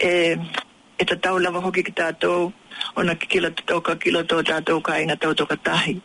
e, 0.00 0.10
e 0.98 1.04
ta 1.10 1.16
tau 1.16 1.40
lava 1.40 1.60
hoki 1.64 1.82
ki 1.84 1.92
tātou 1.96 2.52
o 2.94 3.02
na 3.02 3.16
kikila 3.16 3.50
te 3.56 3.64
tau 3.66 3.80
ka 3.80 3.96
kilo 3.96 4.22
tō 4.30 4.38
tātou 4.50 4.82
ka 4.84 5.00
inga 5.02 5.16
tau 5.16 5.32
tō 5.34 5.46
katahi. 5.48 5.96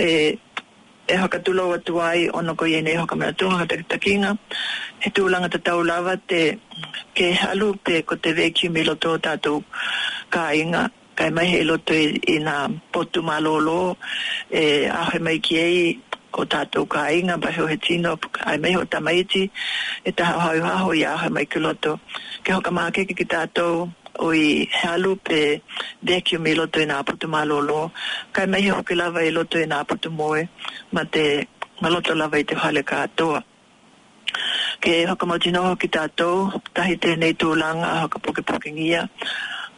E, 0.00 0.08
e 1.12 1.18
haka 1.20 1.42
tulo 1.44 1.68
wa 1.74 1.78
tuai 1.82 2.28
o 2.30 2.40
na 2.46 2.54
koe 2.54 2.80
nei 2.80 2.94
haka 2.96 3.16
mea 3.16 3.34
tunga 3.34 3.64
ha 3.64 3.70
te 3.70 3.82
takinga. 3.84 4.36
E 5.04 5.10
tūlanga 5.10 5.50
ta 5.52 5.58
tau 5.60 5.82
lava 5.84 6.16
te 6.16 6.44
ke 7.14 7.34
halu 7.42 7.74
te 7.84 8.00
ko 8.02 8.16
te 8.22 8.32
vekiu 8.38 8.70
milo 8.72 8.94
tō 8.96 9.18
tātou 9.28 9.60
ka 10.30 10.48
inga 10.56 10.88
kai 11.16 11.30
mai 11.36 11.46
he 11.52 11.60
loto 11.70 11.94
i 12.34 12.36
nga 12.46 12.56
potu 12.92 13.18
malolo 13.30 13.82
e 14.62 14.62
ahe 15.02 15.18
mai 15.26 15.38
ki 15.46 15.54
ei 15.66 15.76
ko 16.34 16.40
tātou 16.54 16.84
ka 16.94 17.00
inga 17.18 17.36
pa 17.44 17.48
heo 17.56 17.66
he 17.72 17.76
tino 17.86 18.10
ai 18.50 18.56
mai 18.64 18.72
ho 18.76 18.82
tamaiti 18.94 19.42
e 20.10 20.12
taha 20.18 20.36
hau 20.44 20.58
haho 20.68 20.88
i 21.00 21.04
ahe 21.12 21.28
mai 21.36 21.44
ki 21.52 21.58
loto 21.66 21.92
ke 22.44 22.50
hoka 22.56 22.70
maa 22.78 22.90
keke 22.98 23.14
ki 23.20 23.26
tātou 23.36 23.70
o 24.26 24.32
i 24.40 24.46
he 24.76 24.88
alu 24.96 25.12
pe 25.28 25.40
loto 26.60 26.76
i 26.84 26.88
nga 26.90 26.98
potu 27.10 27.26
malolo 27.36 27.80
kai 28.34 28.46
mai 28.52 28.62
heo 28.66 28.82
ki 28.86 28.94
lava 29.00 29.20
i 29.22 29.30
loto 29.36 29.56
i 29.62 29.66
nga 29.70 29.78
potu 29.88 30.08
moe 30.18 30.42
ma 30.94 31.02
te 31.14 31.24
maloto 31.82 32.12
lava 32.20 32.36
i 32.38 32.44
te 32.50 32.54
hale 32.62 32.82
ka 32.90 32.96
atoa 33.06 33.40
ke 34.82 34.92
hoka 35.10 35.24
mautinoho 35.30 35.70
ki 35.80 35.88
tātou 35.96 36.34
tahi 36.76 36.94
tēnei 37.04 37.32
tūlanga 37.42 37.90
hoka 38.02 38.18
pokepokingia 38.24 38.90
ia 38.90 39.02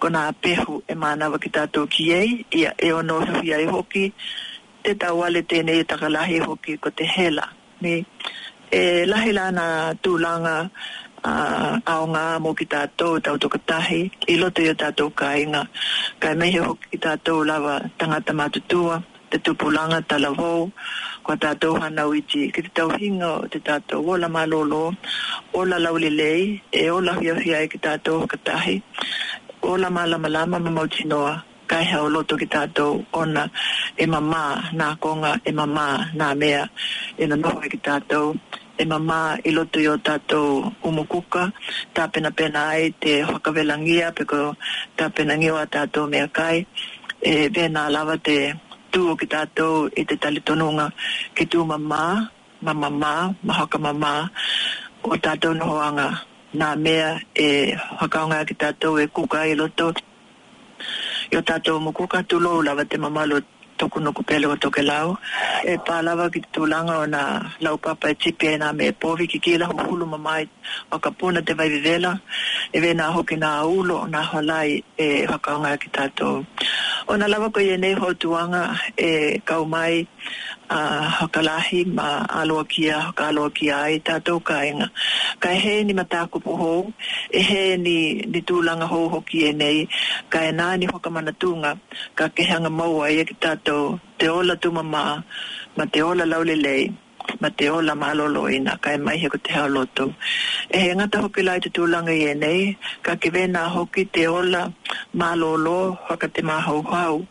ko 0.00 0.08
nā 0.12 0.22
pehu 0.42 0.82
e 0.84 0.94
mānawa 0.94 1.40
ki 1.42 1.50
tātou 1.56 1.88
ki 1.96 2.06
ei, 2.16 2.32
ia 2.60 2.72
e 2.88 2.92
o 2.92 3.00
nōsa 3.02 3.40
e 3.60 3.66
hoki, 3.70 4.04
te 4.82 4.94
tau 5.02 5.22
ale 5.26 5.42
tēnei 5.42 5.80
e 5.80 5.84
takalahi 5.92 6.36
e 6.40 6.44
hoki 6.44 6.76
ko 6.78 6.90
te 6.90 7.04
hela. 7.14 7.48
Ni, 7.80 7.94
e 8.72 8.82
lahi 9.06 9.32
lana 9.36 9.66
tūlanga 10.02 10.56
a, 11.24 11.80
a 11.84 11.94
o 12.02 12.06
ngā 12.12 12.24
mō 12.44 12.54
ki 12.60 12.66
tātou 12.74 13.18
e 13.18 13.22
tau 13.28 13.38
to 13.38 13.48
tahi, 13.58 14.02
i 14.28 14.36
loto 14.40 14.62
i 14.64 14.70
o 14.70 14.74
tātou 14.84 15.12
ka 15.16 15.32
inga, 15.40 15.64
kai 16.22 16.34
mei 16.36 16.52
he 16.54 16.60
hoki 16.64 16.92
ki 16.94 16.98
tātou 17.08 17.42
lawa 17.48 17.80
tangata 18.00 18.34
mātutua, 18.36 19.00
te 19.30 19.38
tupulanga 19.42 20.02
talavou, 20.06 20.68
ko 21.26 21.32
tātou 21.42 21.80
hanau 21.82 22.12
iti, 22.14 22.52
ki 22.54 22.68
te 22.68 22.74
tau 22.78 22.92
hinga 22.92 23.32
o 23.40 23.48
te 23.50 23.58
tātou 23.64 24.04
wola 24.06 24.28
mālolo, 24.30 24.84
ola 25.58 25.80
laulilei, 25.82 26.60
e 26.70 26.84
ola 26.94 27.16
hiawhia 27.18 27.64
e 27.66 27.72
ki 27.72 27.80
tātou 27.82 28.28
katahi, 28.30 28.78
o 29.62 29.76
la 29.76 29.88
malama 29.90 30.28
mama 30.30 30.58
mo 30.60 30.70
mau 30.76 30.86
tinoa 30.94 31.34
kai 31.70 31.84
ha 31.90 31.96
o 32.06 32.08
loto 32.14 32.34
ki 32.40 32.46
tātou 32.54 32.92
ona 33.20 33.42
e 33.96 34.04
mama 34.14 34.42
na 34.78 34.86
konga, 35.02 35.32
e 35.44 35.50
mama 35.60 35.86
na 36.18 36.26
mea, 36.40 36.62
e 37.20 37.24
na 37.26 37.36
noho 37.42 37.58
ki 37.72 37.78
tātou, 37.88 38.26
e 38.80 38.84
mamā 38.84 39.20
i 39.48 39.50
loto 39.56 39.78
i 39.80 39.86
o 39.88 39.96
umukuka, 40.88 41.52
tā 41.94 42.12
pena 42.12 42.30
pena 42.30 42.60
ai 42.76 42.90
te 43.02 43.24
whakawelangia, 43.24 44.12
peko 44.14 44.54
tā 44.96 45.04
pena 45.14 45.34
ngiwa 45.38 45.66
tato 45.70 46.06
mea 46.06 46.28
kai, 46.28 46.66
e 47.20 47.48
vena 47.48 47.88
lava 47.90 48.16
te 48.18 48.36
tū 48.92 49.08
o 49.12 49.16
ki 49.16 49.26
tātou 49.26 49.88
i 49.96 50.04
te 50.04 50.16
talitonunga 50.16 50.90
ki 51.34 51.44
tu 51.46 51.64
mama 51.64 52.30
mama 52.60 52.90
mama 52.90 53.34
ma 53.42 53.52
hoka 53.58 53.78
mamā, 53.78 54.28
o 55.02 55.14
no 55.14 55.52
nohoanga 55.54 56.10
na 56.56 56.74
mea 56.76 57.20
e 57.36 57.76
whakaonga 58.00 58.44
ki 58.48 58.54
tātou 58.56 58.98
e 59.00 59.06
kuka 59.08 59.44
e 59.46 59.54
loto. 59.54 59.92
Yo 61.30 61.40
tātou 61.42 61.80
mo 61.80 61.92
kuka 61.92 62.22
tulo 62.24 62.62
lava 62.64 62.84
te 62.84 62.96
mamalo 62.98 63.40
toku 63.76 64.00
nuku 64.00 64.24
pele 64.24 64.48
o 64.48 64.56
toke 64.56 64.80
lao. 64.82 65.18
E 65.68 65.76
pā 65.84 65.98
lava 66.02 66.30
ki 66.32 66.40
tūlanga 66.54 66.96
o 67.02 67.04
nā 67.10 67.22
laupapa 67.60 68.10
e 68.10 68.16
tipi 68.16 68.48
e 68.54 68.60
nā 68.62 68.72
me 68.72 68.88
povi 68.92 69.26
ki 69.28 69.38
kila 69.44 69.68
o 69.68 69.76
hulu 69.82 70.08
mamai 70.14 70.48
o 70.90 70.98
ka 70.98 71.10
puna 71.10 71.42
te 71.42 71.52
vai 71.52 71.68
vivela. 71.68 72.14
E 72.72 72.80
vena 72.80 73.10
hoki 73.12 73.36
nā 73.36 73.52
ulo 73.68 74.00
nā 74.08 74.24
holai 74.32 74.80
e 74.96 75.10
whakaonga 75.28 75.76
ki 75.82 75.92
tātou. 75.92 76.46
O 77.06 77.20
nā 77.20 77.28
lava 77.28 77.52
ko 77.54 77.60
ienei 77.62 77.98
ho 78.00 78.14
tuanga 78.14 78.64
e 78.96 79.40
kaumai 79.46 80.06
a 80.68 81.08
hokalahi 81.18 81.84
ma 81.96 82.26
aloa 82.28 82.64
kia 82.64 82.98
hokaloa 83.06 83.50
kia 83.50 83.76
ai 83.82 83.98
tātou 83.98 84.40
kainga. 84.42 84.90
Ka 85.40 85.48
he 85.48 85.84
ni 85.84 85.94
matāku 85.94 86.42
pohou, 86.42 86.92
e 87.32 87.40
he 87.42 87.76
ni, 87.76 87.96
ni 88.26 88.42
tūlanga 88.42 88.88
hou 88.90 89.08
hoki 89.08 89.44
e 89.48 89.52
nei, 89.52 89.86
ka 90.30 90.40
e 90.48 90.52
nāni 90.52 90.86
hokamana 90.90 91.32
tūnga, 91.32 91.76
ka 92.14 92.28
kehanga 92.28 92.70
maua 92.70 93.10
e 93.10 93.24
ki 93.28 93.36
tātou 93.40 93.98
te 94.18 94.28
ola 94.28 94.56
tuma 94.56 94.82
mā, 94.82 95.04
ma 95.76 95.86
te 95.86 96.02
ola 96.02 96.26
laulelei, 96.26 96.88
ma 97.42 97.48
te 97.50 97.68
ola 97.70 97.94
malolo 97.94 98.46
ina, 98.50 98.76
ka 98.82 98.92
e 98.94 98.98
mai 98.98 99.18
heko 99.22 99.38
te 99.42 99.54
haoloto. 99.54 100.08
E 100.70 100.80
he 100.80 100.94
ngata 100.94 101.22
hoki 101.26 101.42
lai 101.46 101.60
te 101.62 101.70
tūlanga 101.70 102.14
e 102.30 102.34
nei, 102.34 102.72
ka 103.06 103.14
ke 103.16 103.30
vena 103.30 103.68
hoki 103.76 104.04
te 104.18 104.26
ola 104.26 104.66
malolo, 105.14 105.78
hoka 106.10 106.28
te 106.32 106.42
mā 106.42 106.58
hau 106.66 106.82
hau, 106.90 107.22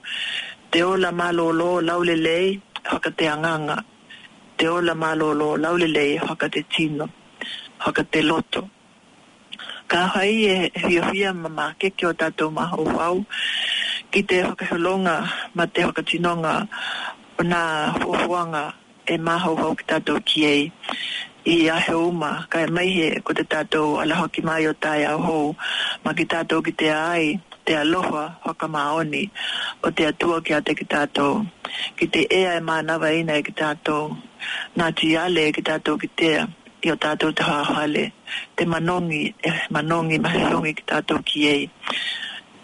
te 0.72 0.84
ola 0.84 1.12
malolo 1.12 1.82
laulelei, 1.82 2.62
haka 2.86 3.10
te 3.12 3.28
anganga, 3.28 3.84
te 4.58 4.68
ola 4.70 4.94
malolo, 4.96 5.58
laulelei, 5.58 6.18
haka 6.18 6.48
te 6.54 6.62
tino, 6.74 7.10
haka 7.80 8.04
te 8.04 8.20
loto. 8.30 8.70
Ka 9.92 10.00
hai 10.14 10.36
e 10.54 10.72
hio 10.88 11.02
hia 11.14 11.32
mama 11.34 11.66
ke 11.80 11.88
ki 11.98 12.04
o 12.10 12.14
tatou 12.22 12.50
maha 12.58 12.76
uwhau, 12.84 13.18
ki 14.12 14.20
te 14.30 14.38
whakaholonga 14.48 15.16
ma 15.56 15.64
te 15.74 15.82
whakatinonga 15.86 16.54
o 17.40 17.44
nā 17.52 17.62
whuhuanga 18.06 18.64
e 19.12 19.18
maha 19.28 19.48
uwhau 19.54 19.74
ki 19.78 19.86
tatou 19.92 20.18
ki 20.28 20.38
ei. 20.54 20.64
I 21.46 21.58
a 21.70 21.76
he 21.86 21.94
uma, 22.10 22.32
ka 22.50 22.58
e 22.66 22.70
maihe 22.76 23.22
ko 23.26 23.34
te 23.38 23.44
tatou 23.50 23.98
alahoki 24.02 24.42
mai 24.46 24.66
o 24.70 24.74
tai 24.74 25.06
au 25.10 25.20
hou, 25.28 25.56
ma 26.06 26.14
ki 26.18 26.26
tatou 26.26 26.62
ki 26.66 26.72
te 26.74 26.90
ai, 26.94 27.38
te 27.66 27.76
aloha 27.78 28.38
maoni 28.70 29.32
o 29.84 29.90
te 29.92 30.06
atua 30.06 30.38
ki 30.46 30.54
a 30.54 30.62
te 30.62 30.74
ki 30.78 30.86
tātou. 30.86 31.42
Ki 31.98 32.08
te 32.14 32.22
ea 32.30 32.54
e 32.60 32.62
mānawa 32.62 33.10
ina 33.18 33.36
e 33.40 33.44
ki 33.48 33.54
tātou. 33.62 34.14
Nā 34.78 34.92
ti 34.98 35.16
ale 35.18 35.48
e 35.50 35.54
ki 35.58 35.64
tātou 35.70 35.98
ki 35.98 36.10
tea 36.22 36.46
i 36.86 36.92
o 36.94 36.96
tātou 37.02 37.34
te 37.34 37.44
hāhale. 37.48 38.06
Te 38.56 38.68
manongi, 38.70 39.24
e 39.42 39.54
manongi 39.74 40.22
mahirongi 40.22 40.76
ki 40.80 40.86
tātou 40.94 41.26
ki 41.26 41.48
ei. 41.52 41.66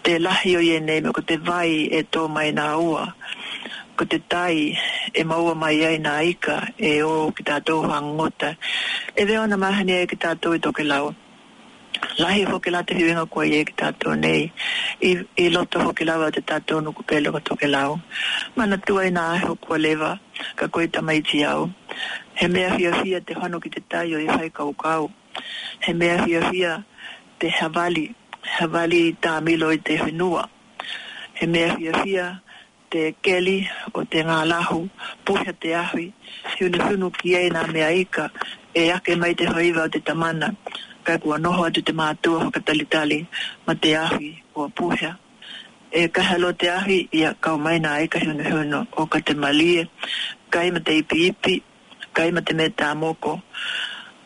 Te 0.05 0.19
lahi 0.21 0.55
o 0.57 0.61
ienei 0.65 1.01
me 1.05 1.11
ko 1.17 1.21
te 1.25 1.37
vai 1.41 1.89
e 1.99 2.03
tō 2.05 2.27
mai 2.33 2.51
nā 2.57 2.67
ua. 2.77 3.07
Ko 3.97 4.05
te 4.09 4.21
tai 4.33 4.73
e 5.15 5.25
maua 5.27 5.53
mai 5.57 5.81
ai 5.89 5.97
nā 6.03 6.13
ika 6.29 6.59
e 6.77 6.95
o 7.07 7.31
ki 7.37 7.45
tātou 7.49 7.83
hangota. 7.91 8.53
E 9.17 9.25
veona 9.29 9.57
mahani 9.65 9.97
e 9.97 10.05
ki 10.13 10.21
tātou 10.25 10.53
i 10.57 10.61
toke 10.67 10.85
lao 10.87 11.09
lahi 12.17 12.43
hoki 12.43 12.69
la 12.71 12.83
te 12.83 12.93
hiwenga 12.95 13.25
kua 13.25 13.45
ye 13.45 13.63
ki 13.65 13.73
tato 13.73 14.15
nei 14.15 14.51
i, 14.99 15.17
i 15.37 15.49
loto 15.49 15.79
hoki 15.79 16.05
lawa 16.05 16.31
te 16.31 16.41
tato 16.41 16.79
no 16.81 16.91
ku 16.91 17.03
pelo 17.03 17.31
kato 17.31 17.55
lao 17.67 17.99
mana 18.55 18.77
tuai 18.77 19.11
na 19.11 19.21
aho 19.33 19.55
kua 19.55 19.77
lewa 19.77 20.19
ka 20.55 20.67
koe 20.67 20.87
tamaiti 20.87 21.43
au 21.45 21.69
he 22.33 22.47
mea 22.47 22.75
fia 22.75 22.93
fia 23.03 23.19
te 23.21 23.33
hano 23.33 23.59
ki 23.59 23.69
te 23.69 23.79
tayo 23.89 24.19
i 24.19 24.25
whai 24.27 24.49
kau 24.49 24.73
kau 24.73 25.09
he 25.79 25.93
mea 25.93 26.23
fia 26.25 26.41
fia 26.51 26.83
te 27.39 27.47
hawali 27.49 28.11
hawali 28.41 29.07
i 29.07 29.13
tā 29.13 29.41
milo 29.41 29.71
i 29.71 29.77
te 29.77 29.95
whenua 30.03 30.49
he 31.33 31.47
mea 31.47 31.75
fia 31.77 31.93
fia 32.03 32.27
te 32.89 33.11
keli 33.23 33.67
o 33.93 34.03
te 34.03 34.19
ngā 34.23 34.43
lahu 34.45 34.87
puhia 35.25 35.53
te 35.59 35.75
ahi 35.75 36.11
hiu 36.59 37.09
ki 37.19 37.35
e 37.35 37.49
nā 37.55 37.63
mea 37.71 37.91
ika 37.93 38.29
e 38.73 38.91
ake 38.91 39.15
mai 39.15 39.33
te 39.35 39.45
hoiwa 39.47 39.83
o 39.83 39.87
te 39.87 39.99
tamana 39.99 40.53
kai 41.03 41.17
kua 41.19 41.37
noho 41.37 41.65
atu 41.65 41.81
te 41.81 41.91
mātua 41.93 42.37
whakatalitali 42.45 43.17
ma 43.67 43.73
te 43.73 43.93
ahi 43.95 44.29
o 44.55 44.67
puhea. 44.69 45.15
E 45.91 46.07
kahalo 46.07 46.51
te 46.55 46.69
ahi 46.69 47.07
ia 47.11 47.33
kaumaina 47.43 47.89
ai 47.97 48.05
e 48.05 48.07
ka 48.13 48.19
hiuna 48.23 48.43
hiuna 48.49 48.77
o 49.01 49.05
ka 49.11 49.19
te 49.27 49.33
malie, 49.43 49.83
kai 50.53 50.67
ma 50.71 50.79
te 50.85 50.93
ipi 51.01 51.17
ipi, 51.29 51.53
kai 52.15 52.29
ma 52.31 52.41
te 52.41 52.53
metā 52.59 52.93
moko. 53.01 53.41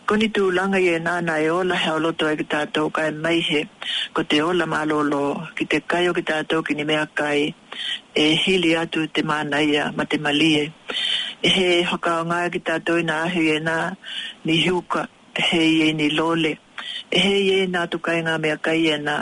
Koni 0.06 0.28
tū 0.30 0.52
langa 0.54 0.78
i 0.80 0.90
e 0.94 0.98
nāna 1.02 1.40
e 1.46 1.50
ola 1.50 1.76
hea 1.82 1.96
oloto 1.98 2.28
ai 2.30 2.36
e 2.36 2.42
ki 2.44 2.48
tātou 2.56 2.92
kai 2.94 3.10
mai 3.24 3.40
he, 3.50 3.62
ko 4.14 4.24
te 4.24 4.42
ola 4.42 4.68
mālolo 4.74 5.22
ki 5.58 5.66
te 5.72 5.80
kai 5.92 6.04
o 6.10 6.14
ki 6.14 6.22
tātou 6.32 6.62
ki 6.68 6.76
ni 6.78 6.84
mea 6.86 7.08
kai 7.08 7.40
e 8.14 8.28
hili 8.46 8.76
atu 8.82 9.08
te 9.08 9.24
mana 9.24 9.64
ia 9.66 9.88
ma 9.98 10.04
te 10.06 10.18
malie. 10.28 10.68
E 11.42 11.50
he 11.56 11.68
hokao 11.88 12.22
ngā 12.30 12.44
ki 12.54 12.62
tātou 12.70 13.02
i 13.02 13.08
nā 13.10 13.24
ahi 13.30 13.48
e 13.56 13.60
nā 13.66 13.80
ni 14.46 14.60
hiuka 14.68 15.08
he 15.48 15.66
e 15.88 15.92
ni 15.94 16.12
lole 16.20 16.56
he 17.18 17.32
ye 17.50 17.58
na 17.74 17.82
tu 17.92 17.98
kai 18.06 18.20
nga 18.24 18.34
me 18.44 18.52
kai 18.66 18.84
na 19.08 19.16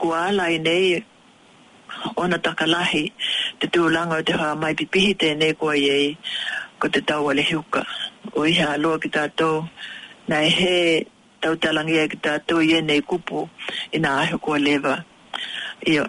ko 0.00 0.06
ala 0.26 0.44
e 0.50 0.58
nei 0.66 0.86
ona 2.22 2.36
takalahi 2.46 3.04
te 3.60 3.64
tu 3.72 3.80
langa 3.94 4.18
te 4.28 4.32
ha 4.40 4.48
mai 4.62 4.74
pipihi 4.78 5.10
te 5.20 5.28
nei 5.40 5.52
ko 5.60 5.68
ye 5.86 5.96
ko 6.80 6.86
te 6.94 7.00
tau 7.08 7.24
ale 7.30 7.42
huka 7.50 7.82
o 8.38 8.46
i 8.46 8.54
ha 8.60 8.70
lo 8.82 8.90
ki 9.02 9.08
tato 9.16 9.50
na 10.28 10.36
e 10.46 10.50
he 10.58 10.76
tau 11.42 11.54
talangi 11.62 11.96
e 12.02 12.08
ki 12.12 12.16
tato 12.26 12.56
ye 12.70 12.78
nei 12.88 13.00
kupu 13.08 13.40
ina 13.96 14.10
na 14.30 14.38
ko 14.44 14.52
leva 14.66 14.94
io 15.92 16.04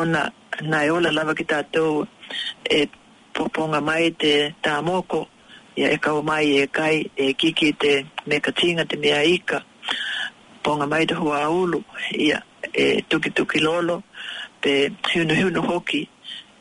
ona 0.00 0.22
na 0.70 0.78
e 0.86 0.90
ola 0.96 1.10
lava 1.16 1.32
ki 1.38 1.44
tato 1.52 1.84
e 2.78 2.88
poponga 3.34 3.80
mai 3.88 4.06
te 4.20 4.32
tā 4.64 4.74
moko 4.88 5.20
ia 5.80 5.88
e 5.94 5.96
kau 6.04 6.18
mai 6.30 6.46
e 6.62 6.66
kai 6.76 6.96
e 7.16 7.26
kiki 7.40 7.68
te 7.82 7.92
me 8.28 8.36
ka 8.44 8.50
tinga 8.58 8.84
te 8.90 8.96
mea 9.02 9.20
ika 9.36 9.58
ponga 10.64 10.86
mai 10.92 11.04
te 11.08 11.14
hua 11.20 11.36
aulu 11.48 11.78
ia 12.24 12.38
e 12.82 13.02
tuki 13.08 13.30
tuki 13.36 13.58
lolo 13.66 13.96
pe 14.62 14.72
hiuno 15.12 15.34
hiuno 15.38 15.60
hoki 15.70 16.00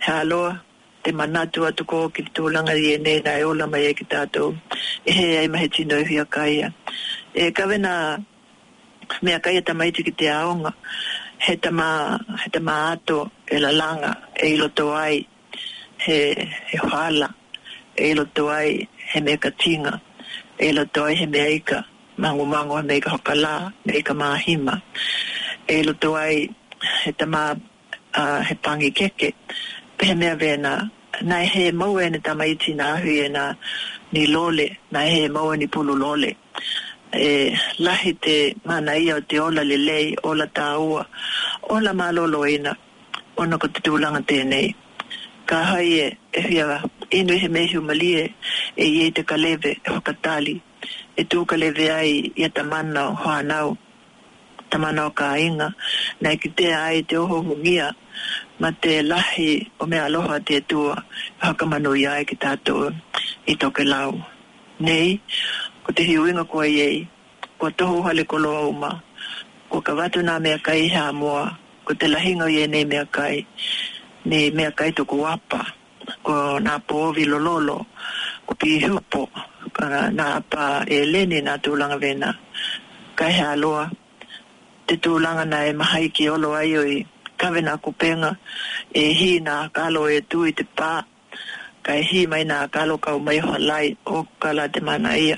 he 0.03 0.11
aloa 0.21 0.51
te 1.03 1.09
manatu 1.19 1.59
atu 1.69 1.81
ko 1.91 1.97
ki 2.13 2.21
te 2.27 2.31
tūlanga 2.39 2.73
i 2.83 2.93
e 2.95 2.97
nena 3.05 3.31
e 3.39 3.43
ola 3.49 3.65
mai 3.73 3.83
e 3.91 3.93
ki 3.99 4.05
tātou 4.13 4.49
e 5.07 5.13
he 5.17 5.25
ai 5.41 5.47
mahe 5.53 5.67
tino 5.75 5.95
i 5.99 6.05
hia 6.09 6.25
kaia 6.35 6.67
e, 7.33 7.47
e 7.47 7.51
kawena 7.57 7.93
mea 9.23 9.39
kaia 9.43 9.59
e 9.61 9.65
ta 9.67 9.73
maiti 9.79 10.01
ki 10.07 10.13
te 10.19 10.27
aonga 10.39 10.71
he 11.45 11.53
tama, 11.63 11.89
he 12.43 12.47
tama 12.55 12.75
ato 12.91 13.19
e 13.47 13.55
la 13.63 13.71
langa 13.81 14.11
e 14.41 14.45
ilo 14.55 14.67
to 14.77 14.87
ai 15.03 15.15
he, 16.07 16.17
he 16.69 16.77
hala 16.89 17.27
e 17.99 18.11
ilo 18.11 18.25
to 18.37 18.47
ai 18.49 18.87
he 19.11 19.17
mea 19.21 19.37
katinga 19.37 19.93
e 20.61 20.69
ilo 20.71 20.85
to 20.93 20.99
ai 21.07 21.15
he 21.21 21.25
mea 21.25 21.49
ika 21.59 21.83
mango 22.21 22.43
mango 22.53 22.75
nei 22.87 22.99
ka 23.05 23.13
kala 23.27 23.53
nei 23.87 24.01
ka 24.07 24.13
mahima. 24.21 24.73
E 25.73 25.83
loto 25.87 26.09
ai, 26.25 26.37
he 27.03 27.09
tama, 27.19 27.41
uh, 28.19 28.39
he 28.47 28.53
pangi 28.63 28.89
keke, 28.97 29.29
pehe 29.97 30.13
mea 30.19 30.35
vena, 30.41 30.71
nai 31.29 31.45
he 31.53 31.63
maue 31.79 32.03
ne 32.13 32.19
tama 32.27 32.43
iti 32.53 32.69
nā 32.79 32.85
hui 33.03 33.15
e 33.25 33.29
ni 34.13 34.21
lole, 34.33 34.67
nai 34.93 35.07
he 35.13 35.21
maue 35.35 35.53
ni 35.61 35.67
pulu 35.73 35.93
lole. 36.03 36.31
E, 37.31 37.55
lahi 37.85 38.11
te 38.23 38.35
mana 38.67 38.91
ia 39.05 39.15
te 39.29 39.35
ola 39.47 39.61
le 39.69 39.77
lei, 39.89 40.07
ola 40.29 40.45
taua 40.57 41.01
ola 41.75 41.91
mā 41.99 42.07
lolo 42.17 42.39
ina, 42.55 42.71
ona 43.41 43.55
ko 43.61 43.67
te 43.73 43.79
tūlanga 43.85 44.21
tēnei. 44.29 44.67
Ka 45.49 45.57
hai 45.71 45.89
e, 46.05 46.07
e 46.33 46.39
hui 46.45 46.57
a, 46.65 46.81
inu 47.19 47.33
he 47.41 47.47
mehiu 47.55 47.81
malie, 47.87 48.23
e 48.75 48.83
iei 48.95 49.09
te 49.15 49.21
kaleve, 49.29 49.71
e 49.71 49.89
hokatali, 49.95 50.55
e 51.19 51.25
tūka 51.27 51.57
le 51.59 51.71
vea 51.75 51.97
i, 52.07 52.31
i 52.39 52.45
a 52.47 52.49
tamana 52.49 53.09
o 53.09 53.15
hoanau, 53.21 53.73
tamana 54.71 55.09
o 55.09 55.11
kāinga, 55.11 55.67
nei 56.23 56.37
ki 56.39 56.51
te 56.55 56.69
ai 56.73 57.01
te 57.03 57.17
oho 57.19 57.41
hungia, 57.43 57.89
ma 58.63 58.69
te 58.71 59.01
lahi 59.03 59.49
o 59.83 59.87
me 59.91 59.99
aloha 59.99 60.37
te 60.47 60.61
tua, 60.61 60.95
haka 61.43 61.65
manu 61.73 61.91
i 61.97 62.05
ai 62.13 62.23
ki 62.29 62.37
tātou 62.45 62.87
i 63.51 63.55
toke 63.65 63.83
lau. 63.83 64.13
Nei, 64.79 65.17
ko 65.83 65.91
te 65.91 66.07
hiuinga 66.07 66.45
kua 66.47 66.69
iei, 66.71 67.01
ko 67.59 67.67
toho 67.81 67.99
hale 68.07 68.23
kolo 68.23 68.53
uma, 68.69 68.93
ko 69.69 69.83
ka 69.83 69.97
watu 69.99 70.23
nā 70.23 70.37
mea 70.39 70.61
kai 70.69 70.87
hea 70.95 71.09
mua, 71.11 71.43
ko 71.83 71.97
te 71.99 72.07
lahinga 72.07 72.47
iei 72.55 72.71
nei 72.71 72.87
mea 72.93 73.03
kai, 73.11 73.43
nei 74.23 74.55
mea 74.55 74.71
kai 74.71 74.93
toko 74.95 75.19
wapa, 75.25 75.65
ko 76.23 76.39
nā 76.63 76.79
pōvi 76.87 77.27
lololo, 77.27 77.81
ko 78.49 78.57
pi 78.57 78.81
hupo 78.81 79.29
na 79.85 80.41
pa 80.41 80.81
e 80.89 81.05
lene 81.05 81.37
na 81.45 81.53
tūlanga 81.61 81.97
vena 82.01 82.29
kai 83.17 83.31
hea 83.37 83.53
loa 83.61 83.85
te 84.87 84.95
tūlanga 85.05 85.45
na 85.45 85.59
e 85.69 85.71
mahai 85.79 86.07
ki 86.15 86.25
olo 86.33 86.49
ai 86.57 86.73
oi 86.81 86.95
kawena 87.39 87.77
ko 87.83 87.89
penga 88.01 88.31
e 89.05 89.05
hi 89.19 89.31
na 89.47 89.55
kalo 89.75 90.01
e 90.17 90.19
tui 90.31 90.49
te 90.57 90.65
pā 90.77 90.93
kai 91.85 92.01
hi 92.09 92.21
mai 92.31 92.43
na 92.51 92.57
kalo 92.73 92.97
kau 93.05 93.17
mai 93.27 93.37
halai 93.47 93.85
o 94.17 94.25
kala 94.41 94.65
te 94.73 94.81
mana 94.89 95.13
ia 95.27 95.37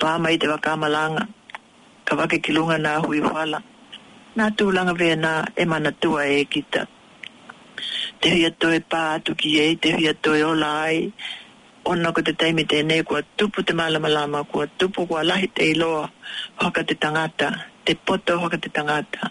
pā 0.00 0.10
mai 0.22 0.34
te 0.42 0.46
wakamalanga 0.50 1.22
ka 2.06 2.12
wake 2.18 2.42
ki 2.44 2.50
lunga 2.56 2.76
na 2.82 2.92
hui 3.04 3.22
wala 3.22 3.62
na 4.36 4.44
tūlanga 4.58 4.94
vena 5.04 5.32
e 5.62 5.64
mana 5.70 5.90
tua 6.02 6.26
e 6.34 6.42
kita 6.54 6.82
te 8.20 8.26
hui 8.34 8.42
atoe 8.50 8.78
pā 8.90 9.02
atu 9.16 9.30
ki 9.40 9.50
e 9.66 9.74
te 9.82 9.88
hui 9.94 10.10
atoe 10.10 10.42
ola 10.52 10.68
ai 10.90 10.98
e 11.06 11.12
ona 11.90 12.10
ko 12.12 12.20
te 12.20 12.34
teimi 12.36 12.66
tēnei 12.68 13.00
kua 13.00 13.22
tupu 13.40 13.62
te 13.64 13.72
malamalama, 13.72 14.42
kua 14.44 14.66
tupu 14.76 15.06
kua 15.08 15.22
lahi 15.24 15.46
te 15.58 15.64
iloa 15.72 16.02
hoka 16.60 16.82
te 16.84 16.94
tangata, 17.04 17.46
te 17.84 17.94
poto 17.94 18.34
hoka 18.42 18.58
te 18.60 18.68
tangata. 18.68 19.30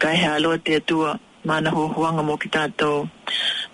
Kai 0.00 0.16
hea 0.22 0.30
aloa 0.38 0.56
te 0.64 0.78
atua, 0.80 1.10
mana 1.44 1.70
hua 1.76 1.90
huanga 1.96 2.22
mo 2.24 2.38
ki 2.40 2.48
tātou, 2.54 3.02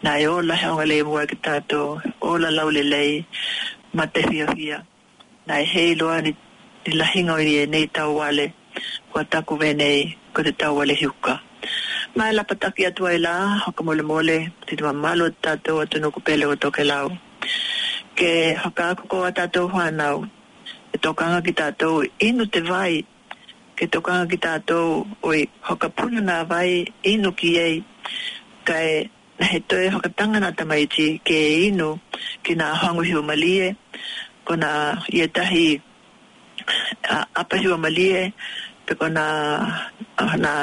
nā 0.02 0.16
e 0.18 0.26
ola 0.34 0.56
heonga 0.64 0.86
lei 0.90 1.04
mua 1.06 1.22
ki 1.30 1.38
tātou, 1.44 2.00
ola 2.32 2.50
laule 2.56 2.82
lei, 2.88 3.12
ma 3.94 4.08
te 4.14 4.24
fia 4.26 4.50
fia. 4.50 4.80
Nā 5.48 5.60
e 5.62 5.70
hei 5.76 5.94
loa 6.00 6.18
ni, 6.26 6.34
ni 6.86 6.96
lahinga 6.98 7.38
o 7.38 7.46
e 7.62 7.68
nei 7.76 7.86
tau 7.86 8.18
wale, 8.18 8.48
kua 9.12 9.22
taku 9.30 9.60
venei, 9.62 10.02
ko 10.34 10.42
te 10.42 10.52
tau 10.58 10.74
wale 10.80 10.98
hiuka. 10.98 11.38
Mae 12.18 12.34
la 12.34 12.42
pataki 12.42 12.88
atua 12.90 13.14
e 13.14 13.22
la, 13.22 13.36
hoka 13.68 13.86
mole 13.86 14.02
mole, 14.02 14.38
titua 14.66 14.92
malo 15.04 15.30
tātou 15.30 15.84
atunuku 15.86 16.20
pele 16.26 16.50
o 16.50 16.56
toke 16.58 16.82
lau 16.84 17.14
ke 18.18 18.50
haka 18.58 18.96
koko 18.98 19.22
a 19.30 19.30
tātou 19.30 19.68
whānau, 19.70 20.24
e 20.90 20.98
tokanga 20.98 21.38
ki 21.46 21.52
tātou 21.60 22.02
inu 22.26 22.48
te 22.50 22.60
vai, 22.66 23.06
ke 23.78 23.86
tokanga 23.86 24.26
ki 24.32 24.38
tātou 24.42 25.04
oi 25.30 25.44
haka 25.68 25.86
pununa 25.90 26.40
vai 26.50 26.80
inu 27.06 27.30
ki 27.38 27.50
ei, 27.62 27.76
kai 28.66 29.06
he 29.50 29.60
toi 29.70 29.84
haka 29.94 30.10
tangana 30.18 30.50
tamaiti 30.50 31.06
ke 31.30 31.38
inu 31.70 31.92
ki 32.42 32.56
nā 32.58 32.72
hanguhiu 32.82 33.22
malie, 33.22 33.70
ko 34.44 34.58
nā 34.58 34.72
ietahi 35.14 35.68
apahiu 37.38 37.78
malie, 37.78 38.32
pe 38.86 38.98
ko 38.98 39.06
nā, 39.14 39.28
nā 40.42 40.56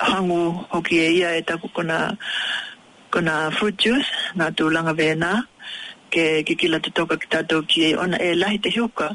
hangu 0.00 0.40
hoki 0.72 1.02
e 1.04 1.12
ia 1.18 1.34
e 1.36 1.44
taku 1.52 1.68
ko 1.76 1.84
nā, 1.92 2.00
ko 3.12 3.20
nā 3.28 3.36
fruit 3.58 3.76
juice, 3.84 4.14
nā 4.40 4.48
tūlanga 4.56 4.96
vēnā, 5.02 5.34
ke 6.10 6.46
ke 6.46 6.54
kila 6.54 6.78
te 6.80 6.90
toka 6.94 7.18
ki 7.18 7.28
tātou 7.32 7.64
ki 7.66 7.84
e 7.84 7.88
ona 7.98 8.18
e 8.22 8.32
lahi 8.38 8.58
te 8.62 8.70
hioka 8.74 9.08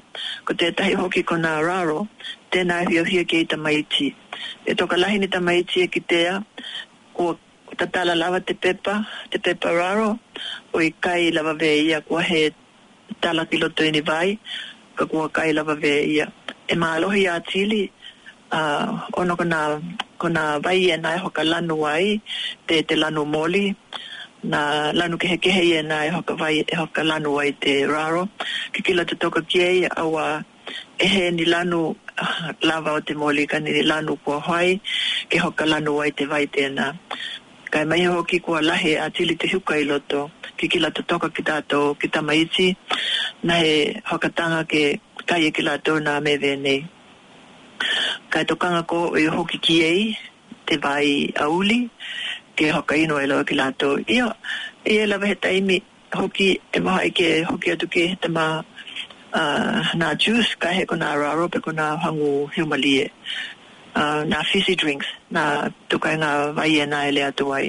ko 0.47 0.53
te 0.59 0.69
tahi 0.79 0.95
hoki 0.99 1.23
ko 1.31 1.37
nā 1.39 1.53
raro 1.65 2.01
tēnā 2.55 2.81
hio 2.89 3.03
hio 3.07 3.23
ki 3.27 3.39
e 3.43 3.45
tamaiti 3.53 4.09
e 4.67 4.75
toka 4.81 4.99
lahi 4.99 5.21
ni 5.23 5.29
tamaiti 5.35 5.83
e 5.85 5.91
ki 5.93 6.01
tea 6.11 6.33
o 7.25 7.29
tatala 7.81 8.15
lava 8.15 8.41
te 8.43 8.53
pepa 8.53 8.97
te 9.31 9.39
pepa 9.47 9.73
raro 9.77 10.09
o 10.73 10.83
i 10.83 10.89
kai 11.07 11.31
lava 11.35 11.55
vē 11.63 11.71
ia 11.85 12.01
kua 12.05 12.23
he 12.29 12.41
tala 13.23 13.45
piloto 13.45 13.67
loto 13.83 13.87
ini 13.89 14.01
vai 14.05 14.35
ka 14.95 15.05
kua 15.05 15.29
kai 15.29 15.51
lava 15.55 15.75
vē 15.79 15.95
ia 16.15 16.27
e 16.67 16.75
mālohi 16.75 17.27
a 17.35 17.39
tili 17.51 17.83
uh, 17.87 19.07
ono 19.15 19.35
ko 19.39 19.43
nā, 19.47 19.61
ko 20.19 20.27
nā 20.27 20.59
vai 20.63 20.79
e 20.91 20.97
nai 20.97 21.17
hoka 21.19 21.43
lanu 21.47 21.79
ai 21.87 22.19
te 22.67 22.83
te 22.83 22.95
lanu 22.99 23.25
moli 23.25 23.65
na 24.43 24.89
lanu 24.93 25.17
ke 25.21 25.27
heke 25.29 25.49
hei 25.53 25.73
e 25.77 25.81
na 25.85 26.03
e 26.05 26.09
hoka, 26.09 26.35
vai, 26.37 26.59
e 26.65 26.75
hoka 26.77 27.03
lanu 27.05 27.37
ai 27.41 27.51
te 27.61 27.83
raro. 27.85 28.29
Ki 28.73 28.81
kila 28.81 29.05
te 29.05 29.15
toka 29.15 29.41
kiei 29.41 29.85
awa 29.97 30.43
e 30.99 31.05
he 31.07 31.31
ni 31.31 31.45
lanu 31.45 31.95
lava 32.63 32.91
o 32.93 32.99
te 33.05 33.13
moli 33.13 33.43
ka 33.51 33.59
ni 33.59 33.81
lanu 33.83 34.17
kua 34.23 34.39
hoi 34.39 34.81
ke 35.29 35.37
hoka 35.45 35.65
lanu 35.71 35.93
ai 36.03 36.11
te 36.17 36.23
vai 36.31 36.45
tēnā. 36.47 36.87
Kai 37.71 37.83
mai 37.85 38.03
hoki 38.05 38.39
kua 38.45 38.61
lahe 38.61 38.97
a 39.05 39.09
tili 39.15 39.35
te 39.39 39.47
huka 39.53 39.77
i 39.77 39.83
loto 39.85 40.29
ki 40.57 40.67
kila 40.67 40.89
te 40.91 41.01
toka 41.09 41.29
ki 41.35 41.41
tato 41.49 41.95
ki 41.99 42.07
tamaiti 42.13 42.73
na 43.43 43.53
he 43.61 44.01
hoka 44.09 44.29
tanga 44.37 44.63
ke 44.71 44.83
kai 45.29 45.45
e 45.47 45.51
ki 45.51 45.61
lato 45.61 45.99
na 45.99 46.19
me 46.19 46.35
vēnei. 46.37 46.79
Kai 48.29 48.43
tokanga 48.45 48.83
ko 48.87 49.15
e 49.17 49.25
hoki 49.27 49.57
ki 49.57 49.63
kiei 49.67 50.17
te 50.65 50.77
vai 50.77 51.29
auli 51.39 51.85
ke 52.61 52.69
hoka 52.69 52.93
ino 52.93 53.15
e 53.17 53.25
loa 53.25 53.43
ki 53.49 53.55
lato 53.59 53.89
ia 54.15 54.27
e 54.91 54.99
e 55.01 55.05
lawe 55.09 55.25
he 55.31 55.35
taimi 55.43 55.77
hoki 56.19 56.49
e 56.53 56.77
waha 56.85 57.01
ike 57.09 57.27
hoki 57.49 57.67
atu 57.73 57.85
ke 57.93 58.01
he 58.11 58.15
tama 58.23 58.45
uh, 59.39 59.79
nā 60.01 60.07
juice 60.25 60.53
ka 60.61 60.69
he 60.77 60.81
ko 60.91 60.95
nā 61.01 61.09
raro 61.21 61.45
pe 61.55 61.59
kona 61.67 61.87
hangu 62.03 62.29
humalie 62.57 63.05
uh, 63.99 64.21
nā 64.33 64.39
fizzy 64.51 64.75
drinks 64.83 65.09
nā 65.39 65.43
tukai 65.93 66.13
ngā 66.21 66.31
vai 66.61 66.67
e 66.75 66.85
nā 66.93 66.99
e 67.09 67.15
lea 67.17 67.31
tu 67.39 67.49
ai 67.59 67.63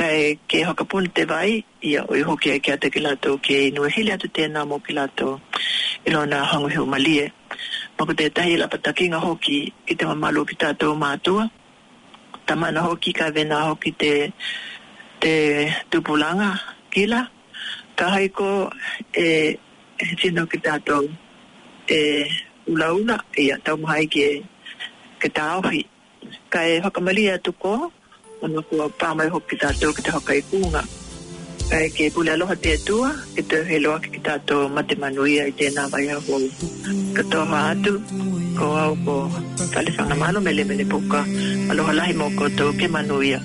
kai 0.00 0.34
ke 0.50 0.64
hoka 0.72 0.84
pun 0.94 1.06
te 1.20 1.28
vai 1.36 1.62
ia 1.90 2.02
oi 2.12 2.26
hoki 2.32 2.56
e 2.58 2.58
ke 2.64 2.74
ate 2.78 2.90
ki 2.90 3.04
lato 3.08 3.38
ke 3.46 3.60
inu 3.70 3.86
e 3.90 3.94
hile 4.00 4.16
atu 4.18 4.32
tēnā 4.40 4.66
mō 4.74 4.82
ki 4.88 4.98
lato 5.00 5.30
i 6.08 6.10
lo 6.16 6.26
nā 6.34 6.42
hangu 6.54 6.74
humalie 6.78 7.30
Mako 8.02 8.14
te 8.18 8.24
tahi 8.36 8.56
lapataki 8.58 9.06
ngā 9.12 9.18
hoki 9.22 9.56
i 9.62 9.94
te 9.94 10.06
mamalu 10.08 10.42
ki 10.50 10.56
tātou 10.62 10.96
mātua 10.98 11.44
tamana 12.46 12.80
hoki 12.82 13.12
ka 13.12 13.30
vena 13.30 13.56
hoki 13.68 13.90
te 14.02 14.10
te 15.22 15.32
tupulanga 15.90 16.50
kila 16.92 17.20
ka 17.98 18.04
haiko 18.14 18.48
e, 19.24 19.26
e 20.02 20.14
tino 20.20 20.42
ki 20.50 20.58
tato 20.66 20.96
e 21.88 22.00
ula 22.72 22.86
una 23.00 23.16
e 23.42 23.50
a 23.54 23.56
tau 23.64 23.76
mai 23.84 24.04
ki 24.14 24.26
ki 25.20 25.28
ta 25.36 25.44
ohi 25.60 25.80
ka 26.52 26.60
e 26.72 26.80
hakamali 26.84 27.24
atuko 27.36 27.72
ono 28.44 28.60
kua 28.68 28.86
pāmai 29.00 29.28
hoki 29.34 29.56
tato 29.62 29.86
ki 29.94 30.00
te 30.04 30.10
hakaikunga 30.16 30.82
kua 30.88 31.01
ai 31.70 31.86
eh, 31.86 31.90
ke 31.94 32.04
pula 32.10 32.34
lo 32.34 32.44
hatia 32.50 32.74
tua 32.82 33.14
ke 33.36 33.42
te 33.46 33.58
helo 33.70 33.94
ke 34.02 34.18
ta 34.26 34.34
to 34.48 34.66
mate 34.74 34.94
manuia 35.02 35.42
i 35.46 35.52
te 35.58 35.66
na 35.76 35.84
vai 35.92 36.04
a 36.10 36.16
ho 36.26 36.36
ke 37.16 37.22
to 37.32 37.38
ma 37.52 37.60
atu 37.72 37.92
ko 38.58 38.66
au 38.84 38.94
ko 39.06 39.16
tale 39.72 39.90
sa 39.96 40.02
na 40.10 40.16
mano 40.22 40.38
mele 40.46 40.62
mele 40.68 40.84
puka 40.92 41.20
alo 41.70 41.82
hala 41.88 42.04
i 42.12 42.14
moko 42.20 42.46
to 42.58 42.66
ke 42.80 42.86
manuia 42.96 43.38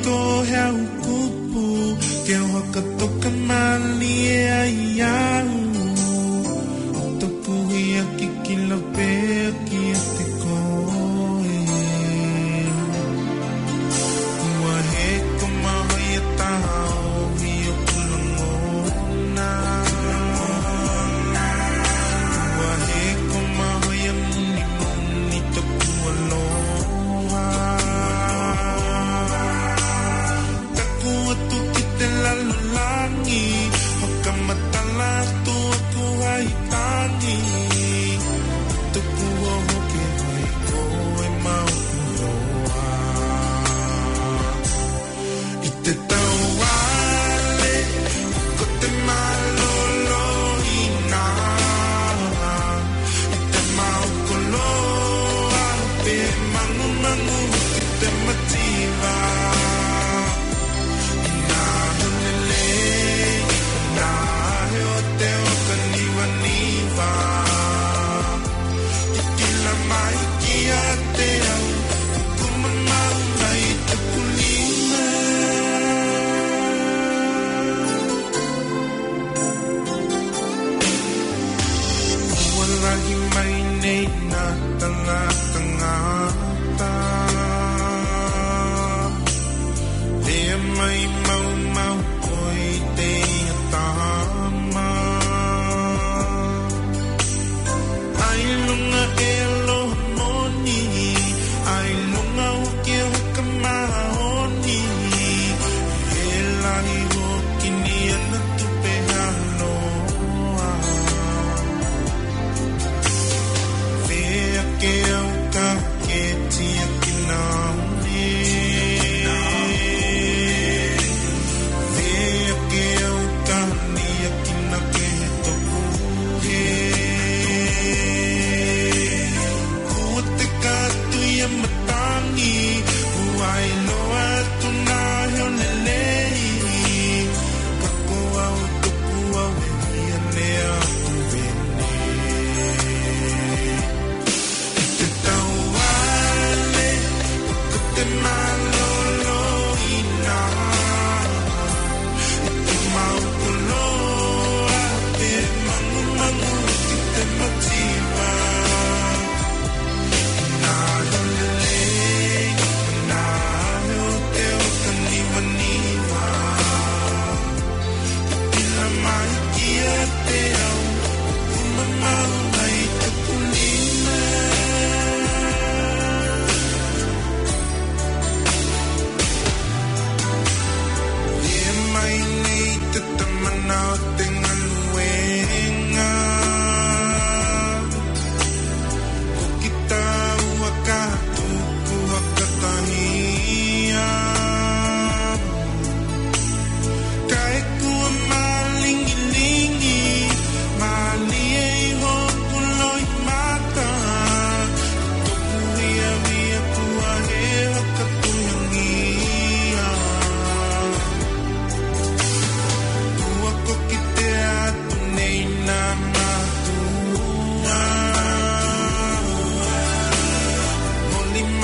Ko 0.00 0.16
hea 0.48 0.66
upupu 0.82 1.62
Ke 2.24 2.36
hoka 2.52 2.80
toka 2.98 3.30
mali 3.48 4.14
e 4.32 4.38
aia 4.62 4.89